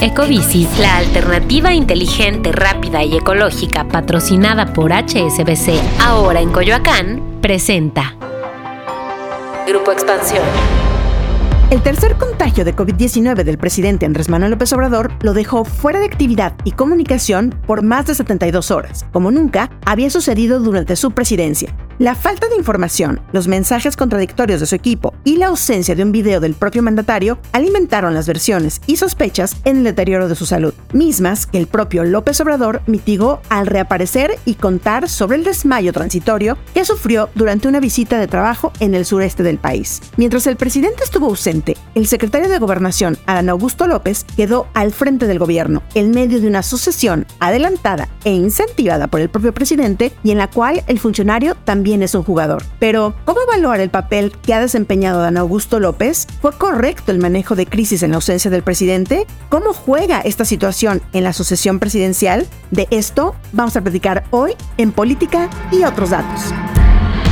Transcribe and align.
Ecobici, 0.00 0.68
la 0.78 0.98
alternativa 0.98 1.72
inteligente, 1.72 2.52
rápida 2.52 3.02
y 3.02 3.16
ecológica 3.16 3.88
patrocinada 3.88 4.66
por 4.74 4.92
HSBC, 4.92 5.80
ahora 6.00 6.42
en 6.42 6.52
Coyoacán, 6.52 7.38
presenta 7.40 8.14
Grupo 9.66 9.92
Expansión. 9.92 10.44
El 11.70 11.80
tercer 11.82 12.16
contagio 12.16 12.64
de 12.66 12.76
COVID-19 12.76 13.42
del 13.42 13.56
presidente 13.56 14.04
Andrés 14.04 14.28
Manuel 14.28 14.52
López 14.52 14.70
Obrador 14.74 15.12
lo 15.22 15.32
dejó 15.32 15.64
fuera 15.64 15.98
de 15.98 16.06
actividad 16.06 16.52
y 16.64 16.72
comunicación 16.72 17.54
por 17.66 17.82
más 17.82 18.04
de 18.04 18.14
72 18.14 18.70
horas, 18.70 19.06
como 19.12 19.30
nunca 19.30 19.70
había 19.86 20.10
sucedido 20.10 20.60
durante 20.60 20.94
su 20.94 21.12
presidencia. 21.12 21.74
La 21.98 22.14
falta 22.14 22.46
de 22.48 22.56
información, 22.56 23.22
los 23.32 23.48
mensajes 23.48 23.96
contradictorios 23.96 24.60
de 24.60 24.66
su 24.66 24.74
equipo 24.74 25.14
y 25.24 25.38
la 25.38 25.46
ausencia 25.46 25.94
de 25.94 26.02
un 26.02 26.12
video 26.12 26.40
del 26.40 26.52
propio 26.52 26.82
mandatario 26.82 27.38
alimentaron 27.52 28.12
las 28.12 28.26
versiones 28.26 28.82
y 28.86 28.96
sospechas 28.96 29.56
en 29.64 29.78
el 29.78 29.84
deterioro 29.84 30.28
de 30.28 30.34
su 30.34 30.44
salud, 30.44 30.74
mismas 30.92 31.46
que 31.46 31.56
el 31.56 31.66
propio 31.66 32.04
López 32.04 32.38
Obrador 32.42 32.82
mitigó 32.86 33.40
al 33.48 33.66
reaparecer 33.66 34.38
y 34.44 34.56
contar 34.56 35.08
sobre 35.08 35.38
el 35.38 35.44
desmayo 35.44 35.94
transitorio 35.94 36.58
que 36.74 36.84
sufrió 36.84 37.30
durante 37.34 37.66
una 37.66 37.80
visita 37.80 38.18
de 38.18 38.28
trabajo 38.28 38.74
en 38.80 38.94
el 38.94 39.06
sureste 39.06 39.42
del 39.42 39.56
país. 39.56 40.02
Mientras 40.18 40.46
el 40.46 40.56
presidente 40.56 41.02
estuvo 41.02 41.28
ausente, 41.28 41.78
el 41.94 42.06
secretario 42.06 42.50
de 42.50 42.58
Gobernación, 42.58 43.16
Adán 43.24 43.48
Augusto 43.48 43.86
López, 43.86 44.26
quedó 44.36 44.66
al 44.74 44.92
frente 44.92 45.26
del 45.26 45.38
gobierno 45.38 45.82
en 45.94 46.10
medio 46.10 46.42
de 46.42 46.46
una 46.46 46.62
sucesión 46.62 47.26
adelantada 47.40 48.10
e 48.24 48.32
incentivada 48.32 49.06
por 49.06 49.22
el 49.22 49.30
propio 49.30 49.54
presidente 49.54 50.12
y 50.22 50.32
en 50.32 50.36
la 50.36 50.50
cual 50.50 50.84
el 50.88 50.98
funcionario 50.98 51.54
también 51.64 51.85
es 51.86 52.14
un 52.14 52.24
jugador. 52.24 52.64
Pero, 52.78 53.14
¿cómo 53.24 53.40
evaluar 53.42 53.80
el 53.80 53.90
papel 53.90 54.32
que 54.42 54.54
ha 54.54 54.60
desempeñado 54.60 55.22
Dan 55.22 55.36
Augusto 55.36 55.78
López? 55.78 56.26
¿Fue 56.42 56.52
correcto 56.52 57.12
el 57.12 57.18
manejo 57.18 57.54
de 57.54 57.66
crisis 57.66 58.02
en 58.02 58.10
la 58.10 58.16
ausencia 58.16 58.50
del 58.50 58.62
presidente? 58.62 59.26
¿Cómo 59.48 59.72
juega 59.72 60.20
esta 60.20 60.44
situación 60.44 61.00
en 61.12 61.24
la 61.24 61.32
sucesión 61.32 61.78
presidencial? 61.78 62.46
De 62.70 62.88
esto 62.90 63.34
vamos 63.52 63.76
a 63.76 63.80
platicar 63.80 64.24
hoy 64.30 64.54
en 64.78 64.92
Política 64.92 65.48
y 65.70 65.84
otros 65.84 66.10
datos. 66.10 66.52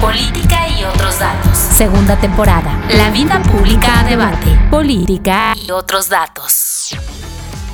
Política 0.00 0.68
y 0.68 0.84
otros 0.84 1.18
datos. 1.18 1.56
Segunda 1.56 2.16
temporada. 2.16 2.78
La 2.96 3.10
vida 3.10 3.42
pública 3.42 4.00
a 4.00 4.04
debate. 4.04 4.46
Política 4.70 5.54
y 5.56 5.70
otros 5.70 6.08
datos. 6.08 6.73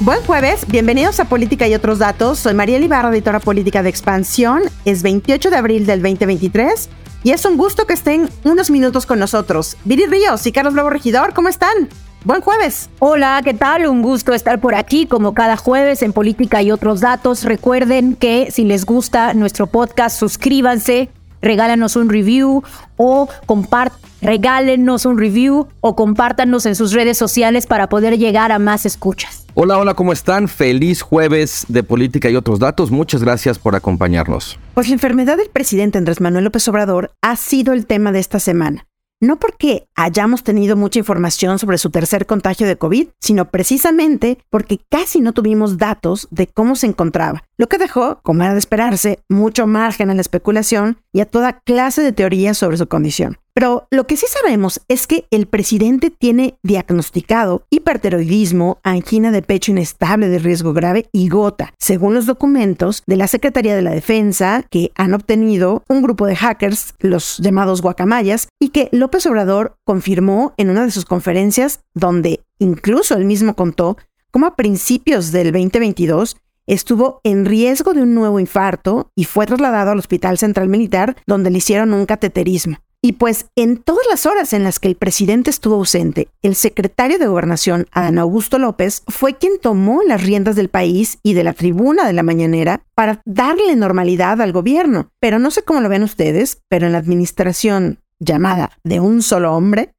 Buen 0.02 0.22
jueves, 0.22 0.66
bienvenidos 0.66 1.20
a 1.20 1.26
Política 1.26 1.68
y 1.68 1.74
otros 1.74 1.98
datos. 1.98 2.38
Soy 2.38 2.54
María 2.54 2.78
Ibarra, 2.78 3.10
editora 3.10 3.38
política 3.38 3.82
de 3.82 3.90
Expansión. 3.90 4.62
Es 4.86 5.02
28 5.02 5.50
de 5.50 5.56
abril 5.56 5.84
del 5.84 6.00
2023 6.00 6.88
y 7.22 7.32
es 7.32 7.44
un 7.44 7.58
gusto 7.58 7.86
que 7.86 7.92
estén 7.92 8.30
unos 8.44 8.70
minutos 8.70 9.04
con 9.04 9.18
nosotros. 9.18 9.76
Viri 9.84 10.06
Ríos 10.06 10.46
y 10.46 10.52
Carlos 10.52 10.72
Lobo 10.72 10.88
Regidor, 10.88 11.34
¿cómo 11.34 11.50
están? 11.50 11.90
Buen 12.24 12.40
jueves. 12.40 12.88
Hola, 12.98 13.42
¿qué 13.44 13.52
tal? 13.52 13.86
Un 13.88 14.00
gusto 14.00 14.32
estar 14.32 14.58
por 14.58 14.74
aquí 14.74 15.04
como 15.04 15.34
cada 15.34 15.58
jueves 15.58 16.00
en 16.00 16.14
Política 16.14 16.62
y 16.62 16.70
otros 16.70 17.02
datos. 17.02 17.44
Recuerden 17.44 18.16
que 18.16 18.50
si 18.50 18.64
les 18.64 18.86
gusta 18.86 19.34
nuestro 19.34 19.66
podcast, 19.66 20.18
suscríbanse, 20.18 21.10
regálanos 21.42 21.96
un 21.96 22.08
review 22.08 22.62
o 22.96 23.28
compart 23.44 23.92
regálenos 24.20 25.06
un 25.06 25.18
review 25.18 25.68
o 25.80 25.96
compártanos 25.96 26.66
en 26.66 26.74
sus 26.74 26.92
redes 26.92 27.18
sociales 27.18 27.66
para 27.66 27.88
poder 27.88 28.18
llegar 28.18 28.52
a 28.52 28.58
más 28.58 28.86
escuchas. 28.86 29.46
Hola, 29.54 29.78
hola, 29.78 29.94
¿cómo 29.94 30.12
están? 30.12 30.48
Feliz 30.48 31.02
jueves 31.02 31.66
de 31.68 31.82
política 31.82 32.30
y 32.30 32.36
otros 32.36 32.58
datos. 32.58 32.90
Muchas 32.90 33.22
gracias 33.22 33.58
por 33.58 33.74
acompañarnos. 33.74 34.58
Pues 34.74 34.88
la 34.88 34.94
enfermedad 34.94 35.36
del 35.36 35.50
presidente 35.50 35.98
Andrés 35.98 36.20
Manuel 36.20 36.44
López 36.44 36.66
Obrador 36.68 37.12
ha 37.22 37.36
sido 37.36 37.72
el 37.72 37.86
tema 37.86 38.12
de 38.12 38.20
esta 38.20 38.38
semana 38.38 38.86
no 39.20 39.38
porque 39.38 39.86
hayamos 39.94 40.42
tenido 40.42 40.76
mucha 40.76 40.98
información 40.98 41.58
sobre 41.58 41.78
su 41.78 41.90
tercer 41.90 42.26
contagio 42.26 42.66
de 42.66 42.76
COVID, 42.76 43.08
sino 43.20 43.50
precisamente 43.50 44.38
porque 44.48 44.80
casi 44.88 45.20
no 45.20 45.32
tuvimos 45.32 45.76
datos 45.76 46.26
de 46.30 46.46
cómo 46.46 46.74
se 46.74 46.86
encontraba, 46.86 47.44
lo 47.58 47.68
que 47.68 47.78
dejó, 47.78 48.20
como 48.22 48.42
era 48.42 48.54
de 48.54 48.58
esperarse, 48.58 49.20
mucho 49.28 49.66
margen 49.66 50.10
a 50.10 50.14
la 50.14 50.22
especulación 50.22 50.98
y 51.12 51.20
a 51.20 51.26
toda 51.26 51.60
clase 51.60 52.02
de 52.02 52.12
teorías 52.12 52.56
sobre 52.56 52.78
su 52.78 52.88
condición. 52.88 53.38
Pero 53.54 53.88
lo 53.90 54.06
que 54.06 54.16
sí 54.16 54.26
sabemos 54.28 54.80
es 54.88 55.06
que 55.06 55.26
el 55.30 55.46
presidente 55.46 56.10
tiene 56.10 56.58
diagnosticado 56.62 57.64
hiperteroidismo, 57.70 58.78
angina 58.82 59.30
de 59.30 59.42
pecho 59.42 59.72
inestable 59.72 60.28
de 60.28 60.38
riesgo 60.38 60.72
grave 60.72 61.08
y 61.12 61.28
gota, 61.28 61.74
según 61.78 62.14
los 62.14 62.26
documentos 62.26 63.02
de 63.06 63.16
la 63.16 63.26
Secretaría 63.26 63.74
de 63.74 63.82
la 63.82 63.90
Defensa 63.90 64.64
que 64.70 64.92
han 64.94 65.14
obtenido 65.14 65.82
un 65.88 66.02
grupo 66.02 66.26
de 66.26 66.36
hackers, 66.36 66.94
los 67.00 67.38
llamados 67.38 67.82
guacamayas, 67.82 68.48
y 68.60 68.68
que 68.68 68.88
López 68.92 69.26
Obrador 69.26 69.76
confirmó 69.84 70.54
en 70.56 70.70
una 70.70 70.84
de 70.84 70.90
sus 70.90 71.04
conferencias 71.04 71.80
donde 71.94 72.40
incluso 72.58 73.16
él 73.16 73.24
mismo 73.24 73.56
contó 73.56 73.96
cómo 74.30 74.46
a 74.46 74.56
principios 74.56 75.32
del 75.32 75.52
2022 75.52 76.36
estuvo 76.66 77.20
en 77.24 77.46
riesgo 77.46 77.94
de 77.94 78.02
un 78.02 78.14
nuevo 78.14 78.38
infarto 78.38 79.10
y 79.16 79.24
fue 79.24 79.46
trasladado 79.46 79.90
al 79.90 79.98
Hospital 79.98 80.38
Central 80.38 80.68
Militar 80.68 81.16
donde 81.26 81.50
le 81.50 81.58
hicieron 81.58 81.92
un 81.92 82.06
cateterismo. 82.06 82.78
Y 83.02 83.12
pues 83.12 83.46
en 83.56 83.78
todas 83.78 84.06
las 84.10 84.26
horas 84.26 84.52
en 84.52 84.62
las 84.62 84.78
que 84.78 84.86
el 84.86 84.94
presidente 84.94 85.48
estuvo 85.48 85.76
ausente, 85.76 86.28
el 86.42 86.54
secretario 86.54 87.18
de 87.18 87.28
Gobernación, 87.28 87.86
Adán 87.92 88.18
Augusto 88.18 88.58
López, 88.58 89.04
fue 89.08 89.38
quien 89.38 89.58
tomó 89.58 90.02
las 90.02 90.22
riendas 90.22 90.54
del 90.54 90.68
país 90.68 91.18
y 91.22 91.32
de 91.32 91.42
la 91.42 91.54
tribuna 91.54 92.06
de 92.06 92.12
la 92.12 92.22
mañanera 92.22 92.84
para 92.94 93.22
darle 93.24 93.74
normalidad 93.74 94.42
al 94.42 94.52
gobierno. 94.52 95.10
Pero 95.18 95.38
no 95.38 95.50
sé 95.50 95.62
cómo 95.62 95.80
lo 95.80 95.88
ven 95.88 96.02
ustedes, 96.02 96.60
pero 96.68 96.86
en 96.86 96.92
la 96.92 96.98
administración 96.98 98.00
llamada 98.18 98.78
de 98.84 99.00
un 99.00 99.22
solo 99.22 99.54
hombre, 99.54 99.94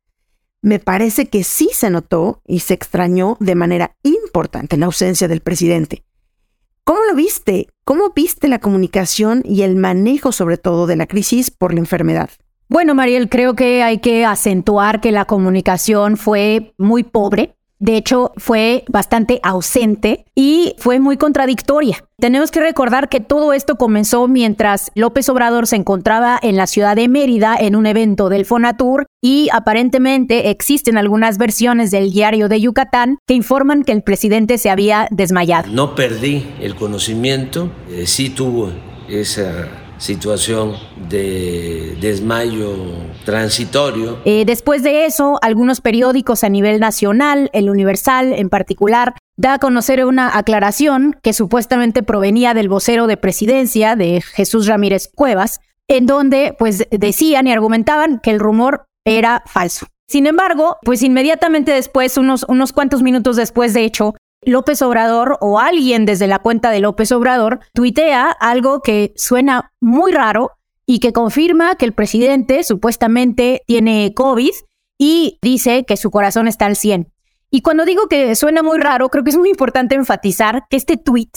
me 0.62 0.78
parece 0.78 1.28
que 1.28 1.44
sí 1.44 1.72
se 1.74 1.90
notó 1.90 2.44
y 2.46 2.60
se 2.60 2.76
extrañó 2.76 3.36
de 3.40 3.56
manera 3.56 3.96
importante 4.04 4.78
la 4.78 4.86
ausencia 4.86 5.28
del 5.28 5.42
presidente. 5.42 6.04
¿Cómo 6.84 7.00
lo 7.10 7.16
viste? 7.16 7.68
¿Cómo 7.84 8.12
viste 8.16 8.48
la 8.48 8.60
comunicación 8.60 9.42
y 9.44 9.64
el 9.64 9.76
manejo 9.76 10.32
sobre 10.32 10.58
todo 10.58 10.86
de 10.86 10.98
la 10.98 11.08
crisis 11.08 11.50
por 11.50 11.74
la 11.74 11.80
enfermedad? 11.80 12.30
Bueno, 12.72 12.96
Mariel, 12.96 13.28
creo 13.28 13.54
que 13.54 13.84
hay 13.84 13.98
que 13.98 14.24
acentuar 14.24 15.02
que 15.02 15.12
la 15.12 15.26
comunicación 15.26 16.16
fue 16.16 16.74
muy 16.78 17.04
pobre. 17.04 17.58
De 17.80 17.98
hecho, 17.98 18.32
fue 18.38 18.86
bastante 18.88 19.42
ausente 19.44 20.24
y 20.36 20.76
fue 20.78 21.02
muy 21.02 21.18
contradictoria. 21.18 22.06
Tenemos 22.18 22.50
que 22.50 22.62
recordar 22.62 23.10
que 23.10 23.20
todo 23.20 23.52
esto 23.52 23.76
comenzó 23.76 24.30
mientras 24.30 24.90
López 24.96 25.28
Obrador 25.28 25.68
se 25.68 25.76
encontraba 25.76 26.40
en 26.42 26.56
la 26.56 26.66
ciudad 26.66 26.96
de 26.96 27.10
Mérida 27.10 27.58
en 27.60 27.76
un 27.76 27.88
evento 27.88 28.30
del 28.30 28.46
Fonatur 28.46 29.06
y 29.22 29.50
aparentemente 29.52 30.50
existen 30.50 30.98
algunas 30.98 31.38
versiones 31.38 31.92
del 31.92 32.14
diario 32.14 32.48
de 32.48 32.62
Yucatán 32.62 33.18
que 33.28 33.34
informan 33.34 33.84
que 33.84 33.92
el 33.92 34.02
presidente 34.02 34.58
se 34.58 34.70
había 34.70 35.10
desmayado. 35.12 35.70
No 35.70 35.94
perdí 35.94 36.46
el 36.62 36.76
conocimiento, 36.76 37.70
eh, 37.90 38.08
sí 38.08 38.30
tuvo 38.30 38.72
esa 39.10 39.81
situación 40.02 40.74
de 41.10 41.96
desmayo 42.02 42.76
transitorio. 43.24 44.18
Eh, 44.26 44.46
después 44.46 44.82
de 44.82 45.06
eso, 45.06 45.38
algunos 45.44 45.80
periódicos 45.80 46.44
a 46.44 46.50
nivel 46.50 46.80
nacional, 46.80 47.52
el 47.54 47.70
Universal 47.70 48.34
en 48.34 48.50
particular, 48.50 49.14
da 49.38 49.54
a 49.54 49.60
conocer 49.60 50.04
una 50.04 50.38
aclaración 50.38 51.16
que 51.22 51.34
supuestamente 51.34 52.02
provenía 52.02 52.56
del 52.56 52.68
vocero 52.68 53.06
de 53.06 53.18
presidencia 53.18 53.96
de 53.96 54.22
Jesús 54.22 54.66
Ramírez 54.66 55.08
Cuevas, 55.14 55.62
en 55.88 56.08
donde 56.08 56.56
pues 56.58 56.88
decían 56.90 57.46
y 57.46 57.52
argumentaban 57.52 58.20
que 58.20 58.32
el 58.32 58.40
rumor 58.40 58.86
era 59.06 59.44
falso. 59.46 59.86
Sin 60.12 60.28
embargo, 60.28 60.78
pues 60.84 61.04
inmediatamente 61.04 61.72
después, 61.72 62.18
unos, 62.18 62.44
unos 62.50 62.74
cuantos 62.74 63.02
minutos 63.02 63.38
después, 63.38 63.74
de 63.74 63.86
hecho, 63.86 64.16
López 64.44 64.82
Obrador 64.82 65.38
o 65.40 65.60
alguien 65.60 66.06
desde 66.06 66.28
la 66.28 66.40
cuenta 66.40 66.72
de 66.72 66.80
López 66.80 67.12
Obrador 67.12 67.60
tuitea 67.74 68.32
algo 68.32 68.82
que 68.82 69.14
suena 69.16 69.72
muy 69.80 70.12
raro 70.12 70.52
y 70.86 71.00
que 71.00 71.14
confirma 71.14 71.76
que 71.76 71.86
el 71.86 71.94
presidente 71.94 72.64
supuestamente 72.64 73.62
tiene 73.68 74.14
COVID 74.16 74.52
y 74.98 75.38
dice 75.42 75.86
que 75.86 75.96
su 75.96 76.10
corazón 76.10 76.48
está 76.48 76.66
al 76.66 76.76
100. 76.76 77.12
Y 77.52 77.62
cuando 77.62 77.86
digo 77.86 78.08
que 78.08 78.34
suena 78.36 78.64
muy 78.64 78.80
raro, 78.80 79.10
creo 79.10 79.24
que 79.24 79.30
es 79.30 79.38
muy 79.38 79.50
importante 79.50 79.94
enfatizar 79.94 80.64
que 80.70 80.78
este 80.78 80.98
tweet 80.98 81.30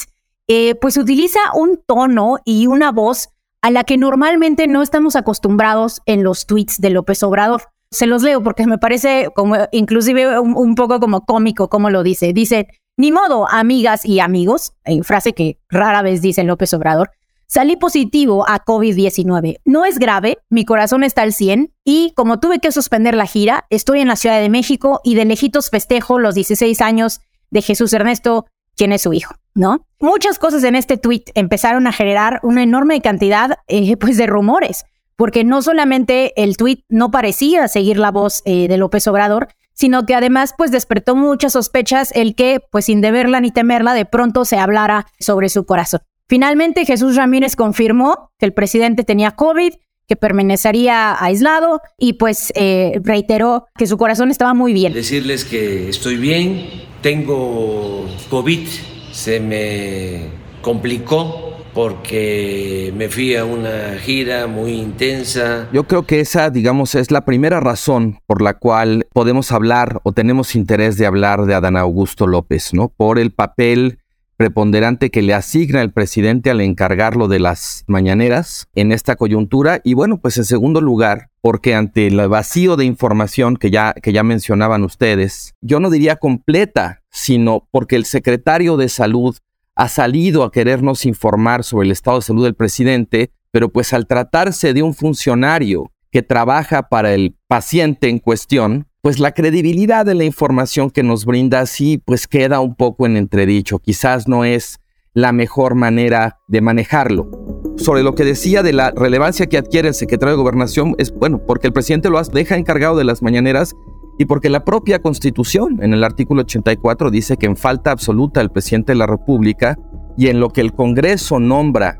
eh, 0.49 0.75
pues 0.77 0.97
utiliza 0.97 1.41
un 1.55 1.81
tono 1.87 2.37
y 2.45 2.67
una 2.67 2.91
voz 2.91 3.31
a 3.61 3.71
la 3.71 3.85
que 3.85 3.97
normalmente 3.97 4.67
no 4.67 4.83
estamos 4.83 5.17
acostumbrados 5.17 6.01
en 6.07 6.23
los 6.23 6.47
tweets 6.47 6.81
de 6.81 6.91
López 6.91 7.23
Obrador. 7.23 7.65
Se 7.91 8.07
los 8.07 8.23
leo 8.23 8.43
porque 8.43 8.67
me 8.67 8.79
parece 8.79 9.29
como 9.35 9.57
inclusive 9.73 10.39
un, 10.39 10.57
un 10.57 10.75
poco 10.75 11.01
como 11.01 11.25
cómico 11.25 11.69
como 11.69 11.91
lo 11.91 12.03
dice. 12.03 12.33
Dice, 12.33 12.69
ni 12.97 13.11
modo, 13.11 13.49
amigas 13.51 14.05
y 14.05 14.21
amigos, 14.21 14.73
en 14.85 15.05
frase 15.05 15.33
que 15.33 15.59
rara 15.69 16.03
vez 16.03 16.23
dice 16.23 16.45
López 16.45 16.73
Obrador, 16.75 17.11
salí 17.47 17.77
positivo 17.77 18.49
a 18.49 18.65
COVID-19. 18.65 19.61
No 19.65 19.85
es 19.85 19.99
grave, 19.99 20.39
mi 20.49 20.65
corazón 20.65 21.03
está 21.03 21.23
al 21.23 21.33
100 21.33 21.73
y 21.85 22.13
como 22.15 22.39
tuve 22.39 22.61
que 22.61 22.73
suspender 22.73 23.15
la 23.15 23.27
gira, 23.27 23.67
estoy 23.71 24.01
en 24.01 24.09
la 24.09 24.17
Ciudad 24.17 24.41
de 24.41 24.49
México 24.49 25.01
y 25.03 25.17
de 25.17 25.25
lejitos 25.25 25.71
festejo 25.71 26.19
los 26.19 26.35
16 26.35 26.81
años 26.81 27.21
de 27.51 27.63
Jesús 27.63 27.93
Ernesto, 27.93 28.47
quien 28.77 28.93
es 28.93 29.03
su 29.03 29.13
hijo, 29.13 29.35
¿no? 29.55 29.87
Muchas 30.01 30.39
cosas 30.39 30.63
en 30.65 30.77
este 30.77 30.97
tweet 30.97 31.25
empezaron 31.35 31.87
a 31.87 31.93
generar 31.93 32.41
una 32.43 32.63
enorme 32.63 33.01
cantidad 33.01 33.59
eh, 33.69 33.97
pues 33.97 34.17
de 34.17 34.27
rumores, 34.27 34.85
porque 35.17 35.45
no 35.45 35.63
solamente 35.63 36.33
el 36.43 36.57
tweet 36.57 36.85
no 36.89 37.11
parecía 37.11 37.69
seguir 37.69 37.99
la 37.99 38.11
voz 38.11 38.43
eh, 38.45 38.69
de 38.69 38.77
López 38.77 39.07
Obrador, 39.07 39.49
sino 39.75 40.07
que 40.07 40.15
además 40.15 40.55
pues 40.57 40.71
despertó 40.71 41.17
muchas 41.17 41.53
sospechas 41.53 42.13
el 42.15 42.35
que 42.35 42.61
pues 42.71 42.87
sin 42.87 43.01
deberla 43.01 43.41
ni 43.41 43.51
temerla 43.51 43.95
de 43.95 44.07
pronto 44.07 44.45
se 44.45 44.57
hablara 44.59 45.07
sobre 45.19 45.49
su 45.49 45.67
corazón. 45.67 46.01
Finalmente 46.29 46.87
Jesús 46.87 47.17
Ramírez 47.17 47.57
confirmó 47.57 48.31
que 48.39 48.47
el 48.47 48.55
presidente 48.55 49.05
tenía 49.05 49.33
COVID, 49.33 49.75
que 50.07 50.17
permanecería 50.17 51.23
aislado 51.23 51.81
y 51.99 52.15
pues 52.15 52.53
eh, 52.55 53.01
reiteró 53.03 53.67
que 53.77 53.87
su 53.87 53.97
corazón 53.99 54.31
estaba 54.31 54.55
muy 54.55 54.73
bien. 54.73 54.93
Decirles 54.93 55.45
que 55.45 55.89
estoy 55.89 56.17
bien, 56.17 56.67
tengo 57.03 58.07
COVID, 58.31 58.67
se 59.13 59.41
me 59.41 60.29
complicó 60.63 61.44
porque 61.75 62.93
me 62.97 63.09
fui 63.09 63.35
a 63.35 63.45
una 63.45 63.99
gira 63.99 64.47
muy 64.47 64.73
intensa. 64.73 65.69
Yo 65.73 65.85
creo 65.85 66.07
que 66.07 66.21
esa, 66.21 66.51
digamos, 66.51 66.95
es 66.95 67.11
la 67.11 67.25
primera 67.25 67.61
razón 67.61 68.21
por 68.27 68.41
la 68.41 68.55
cual 68.55 69.07
podemos 69.13 69.51
hablar 69.53 70.01
o 70.05 70.13
tenemos 70.13 70.55
interés 70.55 70.97
de 70.97 71.07
hablar 71.07 71.47
de 71.47 71.55
Adán 71.55 71.77
Augusto 71.77 72.27
López, 72.27 72.73
¿no? 72.73 72.89
Por 72.89 73.19
el 73.19 73.33
papel 73.33 73.99
preponderante 74.37 75.11
que 75.11 75.23
le 75.23 75.35
asigna 75.35 75.83
el 75.83 75.93
presidente 75.93 76.51
al 76.51 76.61
encargarlo 76.61 77.29
de 77.29 77.39
las 77.39 77.85
mañaneras 77.87 78.69
en 78.75 78.93
esta 78.93 79.17
coyuntura 79.17 79.81
y 79.85 79.95
bueno, 79.95 80.19
pues 80.19 80.37
en 80.39 80.45
segundo 80.45 80.81
lugar, 80.81 81.31
porque 81.41 81.75
ante 81.75 82.07
el 82.09 82.17
vacío 82.29 82.77
de 82.77 82.85
información 82.85 83.57
que 83.57 83.71
ya, 83.71 83.95
que 83.95 84.13
ya 84.13 84.23
mencionaban 84.23 84.83
ustedes, 84.83 85.55
yo 85.61 85.79
no 85.79 85.91
diría 85.91 86.17
completa, 86.17 87.03
sino 87.11 87.69
porque 87.71 87.97
el 87.97 88.05
secretario 88.05 88.77
de 88.77 88.89
salud 88.89 89.37
ha 89.75 89.89
salido 89.89 90.45
a 90.45 90.53
querernos 90.53 91.07
informar 91.07 91.65
sobre 91.65 91.87
el 91.87 91.93
estado 91.93 92.19
de 92.19 92.23
salud 92.23 92.45
del 92.45 92.55
presidente, 92.55 93.33
pero 93.51 93.71
pues 93.71 93.93
al 93.93 94.07
tratarse 94.07 94.73
de 94.75 94.83
un 94.83 94.95
funcionario 94.95 95.93
que 96.11 96.23
trabaja 96.23 96.89
para 96.89 97.13
el 97.13 97.37
paciente 97.49 98.09
en 98.09 98.21
cuestión, 98.21 98.87
pues 99.03 99.19
la 99.19 99.33
credibilidad 99.33 100.07
de 100.07 100.15
la 100.15 100.25
información 100.25 100.91
que 100.91 101.03
nos 101.03 101.25
brinda 101.25 101.61
así 101.61 101.99
pues 101.99 102.27
queda 102.27 102.61
un 102.61 102.75
poco 102.75 103.07
en 103.07 103.17
entredicho. 103.17 103.79
Quizás 103.79 104.29
no 104.29 104.45
es 104.45 104.79
la 105.13 105.33
mejor 105.33 105.75
manera 105.75 106.39
de 106.49 106.61
manejarlo. 106.61 107.31
Sobre 107.77 108.03
lo 108.03 108.15
que 108.15 108.25
decía 108.25 108.63
de 108.63 108.73
la 108.73 108.93
relevancia 108.93 109.47
que 109.47 109.59
adquiere 109.59 109.89
el 109.89 109.95
secretario 109.95 110.37
de 110.37 110.43
Gobernación, 110.43 110.95
es 110.99 111.13
bueno, 111.13 111.41
porque 111.45 111.67
el 111.67 111.73
presidente 111.73 112.11
lo 112.11 112.23
deja 112.23 112.57
encargado 112.57 112.97
de 112.97 113.05
las 113.05 113.23
mañaneras 113.23 113.75
y 114.19 114.27
porque 114.27 114.49
la 114.49 114.65
propia 114.65 115.01
Constitución, 115.01 115.79
en 115.83 115.93
el 115.93 116.05
artículo 116.05 116.43
84, 116.43 117.11
dice 117.11 117.37
que 117.37 117.47
en 117.47 117.57
falta 117.57 117.91
absoluta 117.91 118.41
el 118.41 118.51
presidente 118.51 118.93
de 118.93 118.99
la 118.99 119.07
República 119.07 119.77
y 120.17 120.29
en 120.29 120.41
lo 120.41 120.51
que 120.51 120.61
el 120.61 120.73
Congreso 120.73 121.41
nombra 121.41 121.99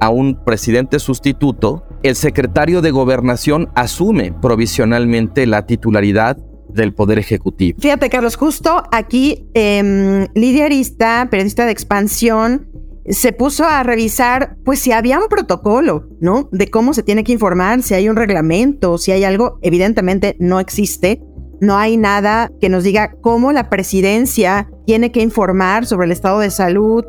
a 0.00 0.10
un 0.10 0.44
presidente 0.44 0.98
sustituto, 0.98 1.84
el 2.02 2.16
secretario 2.16 2.82
de 2.82 2.90
Gobernación 2.90 3.70
asume 3.74 4.32
provisionalmente 4.32 5.46
la 5.46 5.66
titularidad 5.66 6.36
del 6.68 6.92
Poder 6.92 7.18
Ejecutivo. 7.18 7.78
Fíjate, 7.80 8.10
Carlos, 8.10 8.36
justo 8.36 8.82
aquí 8.90 9.48
eh, 9.54 10.26
Lidia 10.34 10.66
Arista, 10.66 11.28
periodista 11.30 11.64
de 11.64 11.72
expansión, 11.72 12.68
se 13.06 13.32
puso 13.32 13.64
a 13.64 13.82
revisar, 13.82 14.56
pues 14.64 14.78
si 14.78 14.92
había 14.92 15.18
un 15.18 15.28
protocolo, 15.28 16.08
¿no? 16.20 16.48
De 16.52 16.70
cómo 16.70 16.94
se 16.94 17.02
tiene 17.02 17.22
que 17.22 17.32
informar, 17.32 17.82
si 17.82 17.94
hay 17.94 18.08
un 18.08 18.16
reglamento, 18.16 18.98
si 18.98 19.12
hay 19.12 19.24
algo, 19.24 19.58
evidentemente 19.62 20.36
no 20.40 20.58
existe. 20.58 21.22
No 21.60 21.76
hay 21.76 21.96
nada 21.96 22.50
que 22.60 22.68
nos 22.68 22.84
diga 22.84 23.12
cómo 23.20 23.52
la 23.52 23.70
presidencia 23.70 24.68
tiene 24.86 25.12
que 25.12 25.20
informar 25.20 25.86
sobre 25.86 26.06
el 26.06 26.12
estado 26.12 26.40
de 26.40 26.50
salud. 26.50 27.04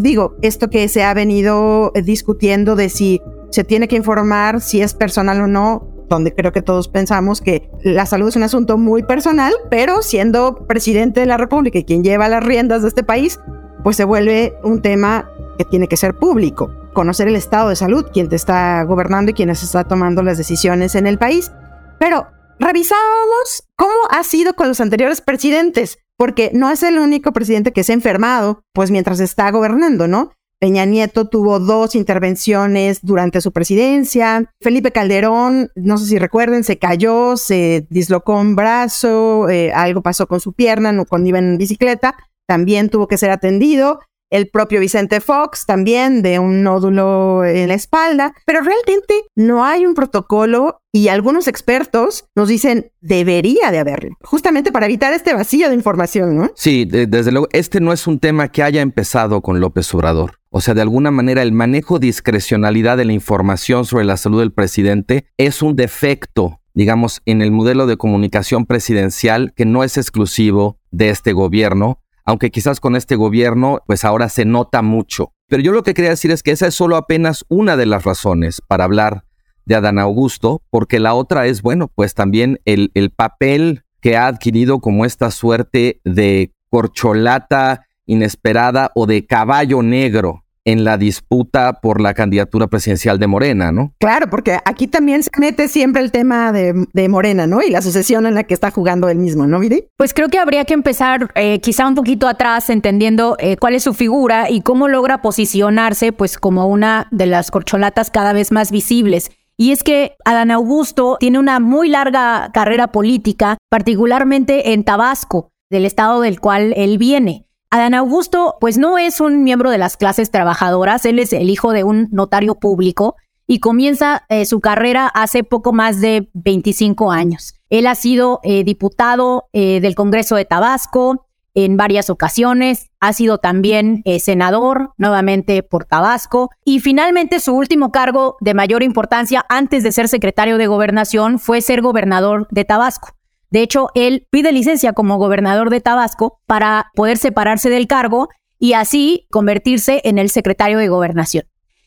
Digo, 0.00 0.36
esto 0.42 0.68
que 0.68 0.88
se 0.88 1.04
ha 1.04 1.14
venido 1.14 1.92
discutiendo 2.04 2.76
de 2.76 2.88
si 2.88 3.20
se 3.50 3.64
tiene 3.64 3.88
que 3.88 3.96
informar 3.96 4.60
si 4.60 4.80
es 4.80 4.94
personal 4.94 5.40
o 5.40 5.46
no, 5.46 5.88
donde 6.08 6.34
creo 6.34 6.52
que 6.52 6.62
todos 6.62 6.88
pensamos 6.88 7.40
que 7.40 7.70
la 7.82 8.06
salud 8.06 8.28
es 8.28 8.36
un 8.36 8.42
asunto 8.42 8.78
muy 8.78 9.02
personal, 9.02 9.52
pero 9.70 10.02
siendo 10.02 10.66
presidente 10.66 11.20
de 11.20 11.26
la 11.26 11.36
República 11.36 11.78
y 11.78 11.84
quien 11.84 12.04
lleva 12.04 12.28
las 12.28 12.44
riendas 12.44 12.82
de 12.82 12.88
este 12.88 13.02
país, 13.02 13.40
pues 13.82 13.96
se 13.96 14.04
vuelve 14.04 14.54
un 14.62 14.82
tema 14.82 15.30
que 15.58 15.64
tiene 15.64 15.88
que 15.88 15.96
ser 15.96 16.14
público. 16.14 16.70
Conocer 16.92 17.28
el 17.28 17.36
estado 17.36 17.68
de 17.68 17.76
salud, 17.76 18.06
quién 18.12 18.28
te 18.28 18.36
está 18.36 18.82
gobernando 18.84 19.30
y 19.30 19.34
quién 19.34 19.50
está 19.50 19.84
tomando 19.84 20.22
las 20.22 20.38
decisiones 20.38 20.94
en 20.94 21.06
el 21.06 21.18
país. 21.18 21.52
Pero 21.98 22.26
revisábamos 22.58 23.64
cómo 23.76 23.94
ha 24.10 24.22
sido 24.24 24.54
con 24.54 24.68
los 24.68 24.80
anteriores 24.80 25.20
presidentes, 25.20 25.98
porque 26.16 26.50
no 26.54 26.70
es 26.70 26.82
el 26.82 26.98
único 26.98 27.32
presidente 27.32 27.72
que 27.72 27.84
se 27.84 27.92
ha 27.92 27.94
enfermado, 27.94 28.62
pues 28.72 28.90
mientras 28.90 29.20
está 29.20 29.50
gobernando, 29.50 30.08
¿no? 30.08 30.32
Peña 30.58 30.86
Nieto 30.86 31.28
tuvo 31.28 31.60
dos 31.60 31.94
intervenciones 31.94 33.00
durante 33.02 33.42
su 33.42 33.52
presidencia. 33.52 34.50
Felipe 34.62 34.90
Calderón, 34.90 35.70
no 35.74 35.98
sé 35.98 36.06
si 36.06 36.18
recuerden, 36.18 36.64
se 36.64 36.78
cayó, 36.78 37.36
se 37.36 37.86
dislocó 37.90 38.40
un 38.40 38.56
brazo, 38.56 39.50
eh, 39.50 39.72
algo 39.72 40.02
pasó 40.02 40.26
con 40.26 40.40
su 40.40 40.54
pierna 40.54 41.04
cuando 41.04 41.28
iba 41.28 41.38
en 41.38 41.58
bicicleta, 41.58 42.16
también 42.48 42.88
tuvo 42.88 43.06
que 43.06 43.18
ser 43.18 43.30
atendido 43.30 44.00
el 44.30 44.48
propio 44.48 44.80
Vicente 44.80 45.20
Fox 45.20 45.66
también 45.66 46.22
de 46.22 46.38
un 46.38 46.62
nódulo 46.62 47.44
en 47.44 47.68
la 47.68 47.74
espalda, 47.74 48.34
pero 48.44 48.60
realmente 48.60 49.24
no 49.34 49.64
hay 49.64 49.86
un 49.86 49.94
protocolo 49.94 50.80
y 50.92 51.08
algunos 51.08 51.48
expertos 51.48 52.26
nos 52.34 52.48
dicen 52.48 52.90
debería 53.00 53.70
de 53.70 53.78
haberlo, 53.78 54.16
justamente 54.22 54.72
para 54.72 54.86
evitar 54.86 55.12
este 55.12 55.34
vacío 55.34 55.68
de 55.68 55.74
información, 55.74 56.36
¿no? 56.36 56.50
Sí, 56.54 56.86
desde 56.86 57.32
luego, 57.32 57.48
este 57.52 57.80
no 57.80 57.92
es 57.92 58.06
un 58.06 58.18
tema 58.18 58.48
que 58.48 58.62
haya 58.62 58.80
empezado 58.80 59.42
con 59.42 59.60
López 59.60 59.92
Obrador. 59.94 60.38
O 60.50 60.60
sea, 60.60 60.74
de 60.74 60.80
alguna 60.80 61.10
manera 61.10 61.42
el 61.42 61.52
manejo 61.52 61.98
discrecionalidad 61.98 62.96
de 62.96 63.04
la 63.04 63.12
información 63.12 63.84
sobre 63.84 64.04
la 64.04 64.16
salud 64.16 64.40
del 64.40 64.52
presidente 64.52 65.26
es 65.36 65.62
un 65.62 65.76
defecto 65.76 66.60
digamos, 66.76 67.22
en 67.24 67.40
el 67.40 67.52
modelo 67.52 67.86
de 67.86 67.96
comunicación 67.96 68.66
presidencial 68.66 69.54
que 69.56 69.64
no 69.64 69.82
es 69.82 69.96
exclusivo 69.96 70.78
de 70.90 71.08
este 71.08 71.32
gobierno, 71.32 72.02
aunque 72.26 72.50
quizás 72.50 72.80
con 72.80 72.96
este 72.96 73.16
gobierno 73.16 73.80
pues 73.86 74.04
ahora 74.04 74.28
se 74.28 74.44
nota 74.44 74.82
mucho. 74.82 75.32
Pero 75.48 75.62
yo 75.62 75.72
lo 75.72 75.82
que 75.82 75.94
quería 75.94 76.10
decir 76.10 76.32
es 76.32 76.42
que 76.42 76.50
esa 76.50 76.66
es 76.66 76.74
solo 76.74 76.96
apenas 76.96 77.44
una 77.48 77.76
de 77.76 77.86
las 77.86 78.04
razones 78.04 78.60
para 78.66 78.84
hablar 78.84 79.24
de 79.64 79.76
Adán 79.76 79.98
Augusto, 79.98 80.62
porque 80.70 81.00
la 81.00 81.14
otra 81.14 81.46
es, 81.46 81.62
bueno, 81.62 81.88
pues 81.88 82.14
también 82.14 82.60
el, 82.64 82.90
el 82.94 83.10
papel 83.10 83.84
que 84.00 84.16
ha 84.16 84.26
adquirido 84.26 84.80
como 84.80 85.04
esta 85.04 85.30
suerte 85.30 86.00
de 86.04 86.52
corcholata 86.68 87.86
inesperada 88.06 88.92
o 88.94 89.06
de 89.06 89.26
caballo 89.26 89.82
negro 89.82 90.45
en 90.66 90.84
la 90.84 90.98
disputa 90.98 91.80
por 91.80 92.00
la 92.00 92.12
candidatura 92.12 92.66
presidencial 92.66 93.18
de 93.18 93.26
Morena, 93.28 93.72
¿no? 93.72 93.94
Claro, 93.98 94.28
porque 94.28 94.58
aquí 94.64 94.88
también 94.88 95.22
se 95.22 95.30
mete 95.38 95.68
siempre 95.68 96.02
el 96.02 96.10
tema 96.10 96.52
de, 96.52 97.08
Morena, 97.08 97.46
¿no? 97.46 97.62
Y 97.62 97.70
la 97.70 97.80
sucesión 97.80 98.26
en 98.26 98.34
la 98.34 98.42
que 98.42 98.52
está 98.52 98.72
jugando 98.72 99.08
él 99.08 99.18
mismo, 99.18 99.46
¿no, 99.46 99.60
Viri? 99.60 99.86
Pues 99.96 100.12
creo 100.12 100.28
que 100.28 100.40
habría 100.40 100.64
que 100.64 100.74
empezar 100.74 101.30
eh, 101.36 101.60
quizá 101.60 101.86
un 101.86 101.94
poquito 101.94 102.26
atrás, 102.26 102.68
entendiendo 102.68 103.36
eh, 103.38 103.56
cuál 103.56 103.76
es 103.76 103.84
su 103.84 103.94
figura 103.94 104.50
y 104.50 104.60
cómo 104.60 104.88
logra 104.88 105.22
posicionarse, 105.22 106.12
pues, 106.12 106.36
como 106.36 106.66
una 106.66 107.06
de 107.12 107.26
las 107.26 107.52
corcholatas 107.52 108.10
cada 108.10 108.32
vez 108.32 108.50
más 108.50 108.72
visibles. 108.72 109.30
Y 109.56 109.70
es 109.70 109.84
que 109.84 110.16
Adán 110.24 110.50
Augusto 110.50 111.16
tiene 111.20 111.38
una 111.38 111.60
muy 111.60 111.88
larga 111.88 112.50
carrera 112.52 112.88
política, 112.88 113.56
particularmente 113.70 114.72
en 114.72 114.82
Tabasco, 114.82 115.52
del 115.70 115.86
estado 115.86 116.20
del 116.20 116.40
cual 116.40 116.74
él 116.76 116.98
viene. 116.98 117.45
Adán 117.70 117.94
Augusto, 117.94 118.56
pues 118.60 118.78
no 118.78 118.96
es 118.96 119.20
un 119.20 119.42
miembro 119.42 119.70
de 119.70 119.78
las 119.78 119.96
clases 119.96 120.30
trabajadoras, 120.30 121.04
él 121.04 121.18
es 121.18 121.32
el 121.32 121.50
hijo 121.50 121.72
de 121.72 121.84
un 121.84 122.08
notario 122.12 122.54
público 122.54 123.16
y 123.46 123.60
comienza 123.60 124.24
eh, 124.28 124.44
su 124.44 124.60
carrera 124.60 125.08
hace 125.08 125.44
poco 125.44 125.72
más 125.72 126.00
de 126.00 126.28
25 126.34 127.10
años. 127.10 127.54
Él 127.70 127.86
ha 127.86 127.94
sido 127.94 128.40
eh, 128.44 128.64
diputado 128.64 129.48
eh, 129.52 129.80
del 129.80 129.94
Congreso 129.94 130.36
de 130.36 130.44
Tabasco 130.44 131.26
en 131.54 131.76
varias 131.76 132.10
ocasiones, 132.10 132.90
ha 133.00 133.14
sido 133.14 133.38
también 133.38 134.02
senador 134.20 134.92
nuevamente 134.98 135.62
por 135.62 135.86
Tabasco 135.86 136.50
y 136.66 136.80
finalmente 136.80 137.40
su 137.40 137.54
último 137.54 137.92
cargo 137.92 138.36
de 138.42 138.52
mayor 138.52 138.82
importancia 138.82 139.42
antes 139.48 139.82
de 139.82 139.90
ser 139.90 140.08
secretario 140.08 140.58
de 140.58 140.66
gobernación 140.66 141.38
fue 141.38 141.62
ser 141.62 141.80
gobernador 141.80 142.46
de 142.50 142.66
Tabasco. 142.66 143.15
De 143.56 143.62
hecho, 143.62 143.88
él 143.94 144.26
pide 144.28 144.52
licencia 144.52 144.92
como 144.92 145.16
gobernador 145.16 145.70
de 145.70 145.80
Tabasco 145.80 146.42
para 146.44 146.90
poder 146.94 147.16
separarse 147.16 147.70
del 147.70 147.86
cargo 147.86 148.28
y 148.58 148.74
así 148.74 149.26
convertirse 149.30 150.02
en 150.04 150.18
el 150.18 150.28
secretario 150.28 150.76
de 150.76 150.90
gobernación. 150.90 151.44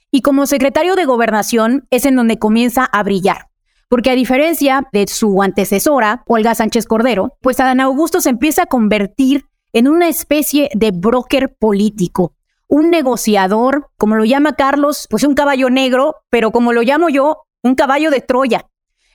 Y 0.10 0.24
como 0.24 0.48
secretario 0.48 0.96
de 0.96 1.06
gobernación 1.06 1.86
es 1.92 2.06
en 2.06 2.16
donde 2.16 2.40
comienza 2.40 2.86
a 2.86 3.04
brillar. 3.04 3.50
Porque 3.88 4.10
a 4.10 4.16
diferencia 4.16 4.88
de 4.92 5.06
su 5.06 5.44
antecesora, 5.44 6.24
Olga 6.26 6.56
Sánchez 6.56 6.88
Cordero, 6.88 7.38
pues 7.40 7.60
Adán 7.60 7.82
Augusto 7.82 8.20
se 8.20 8.32
empieza 8.32 8.64
a 8.64 8.66
convertir 8.66 9.46
en 9.72 9.88
una 9.88 10.08
especie 10.08 10.72
de 10.74 10.90
broker 10.90 11.56
político, 11.56 12.34
un 12.68 12.90
negociador, 12.90 13.92
como 13.96 14.16
lo 14.16 14.26
llama 14.26 14.54
Carlos, 14.54 15.06
pues 15.08 15.24
un 15.24 15.36
caballo 15.36 15.70
negro, 15.70 16.16
pero 16.32 16.50
como 16.50 16.74
lo 16.74 16.82
llamo 16.82 17.10
yo, 17.10 17.44
un 17.62 17.76
caballo 17.76 18.10
de 18.10 18.22
Troya, 18.22 18.66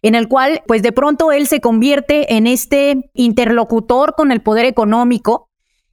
en 0.05 0.15
el 0.15 0.29
cual 0.29 0.63
pues 0.67 0.83
de 0.83 0.93
pronto 0.93 1.33
él 1.33 1.47
se 1.49 1.63
convierte 1.63 2.35
en 2.35 2.47
este 2.47 3.11
interlocutor 3.15 4.15
con 4.15 4.33
el 4.33 4.43
poder 4.43 4.67
económico 4.67 5.49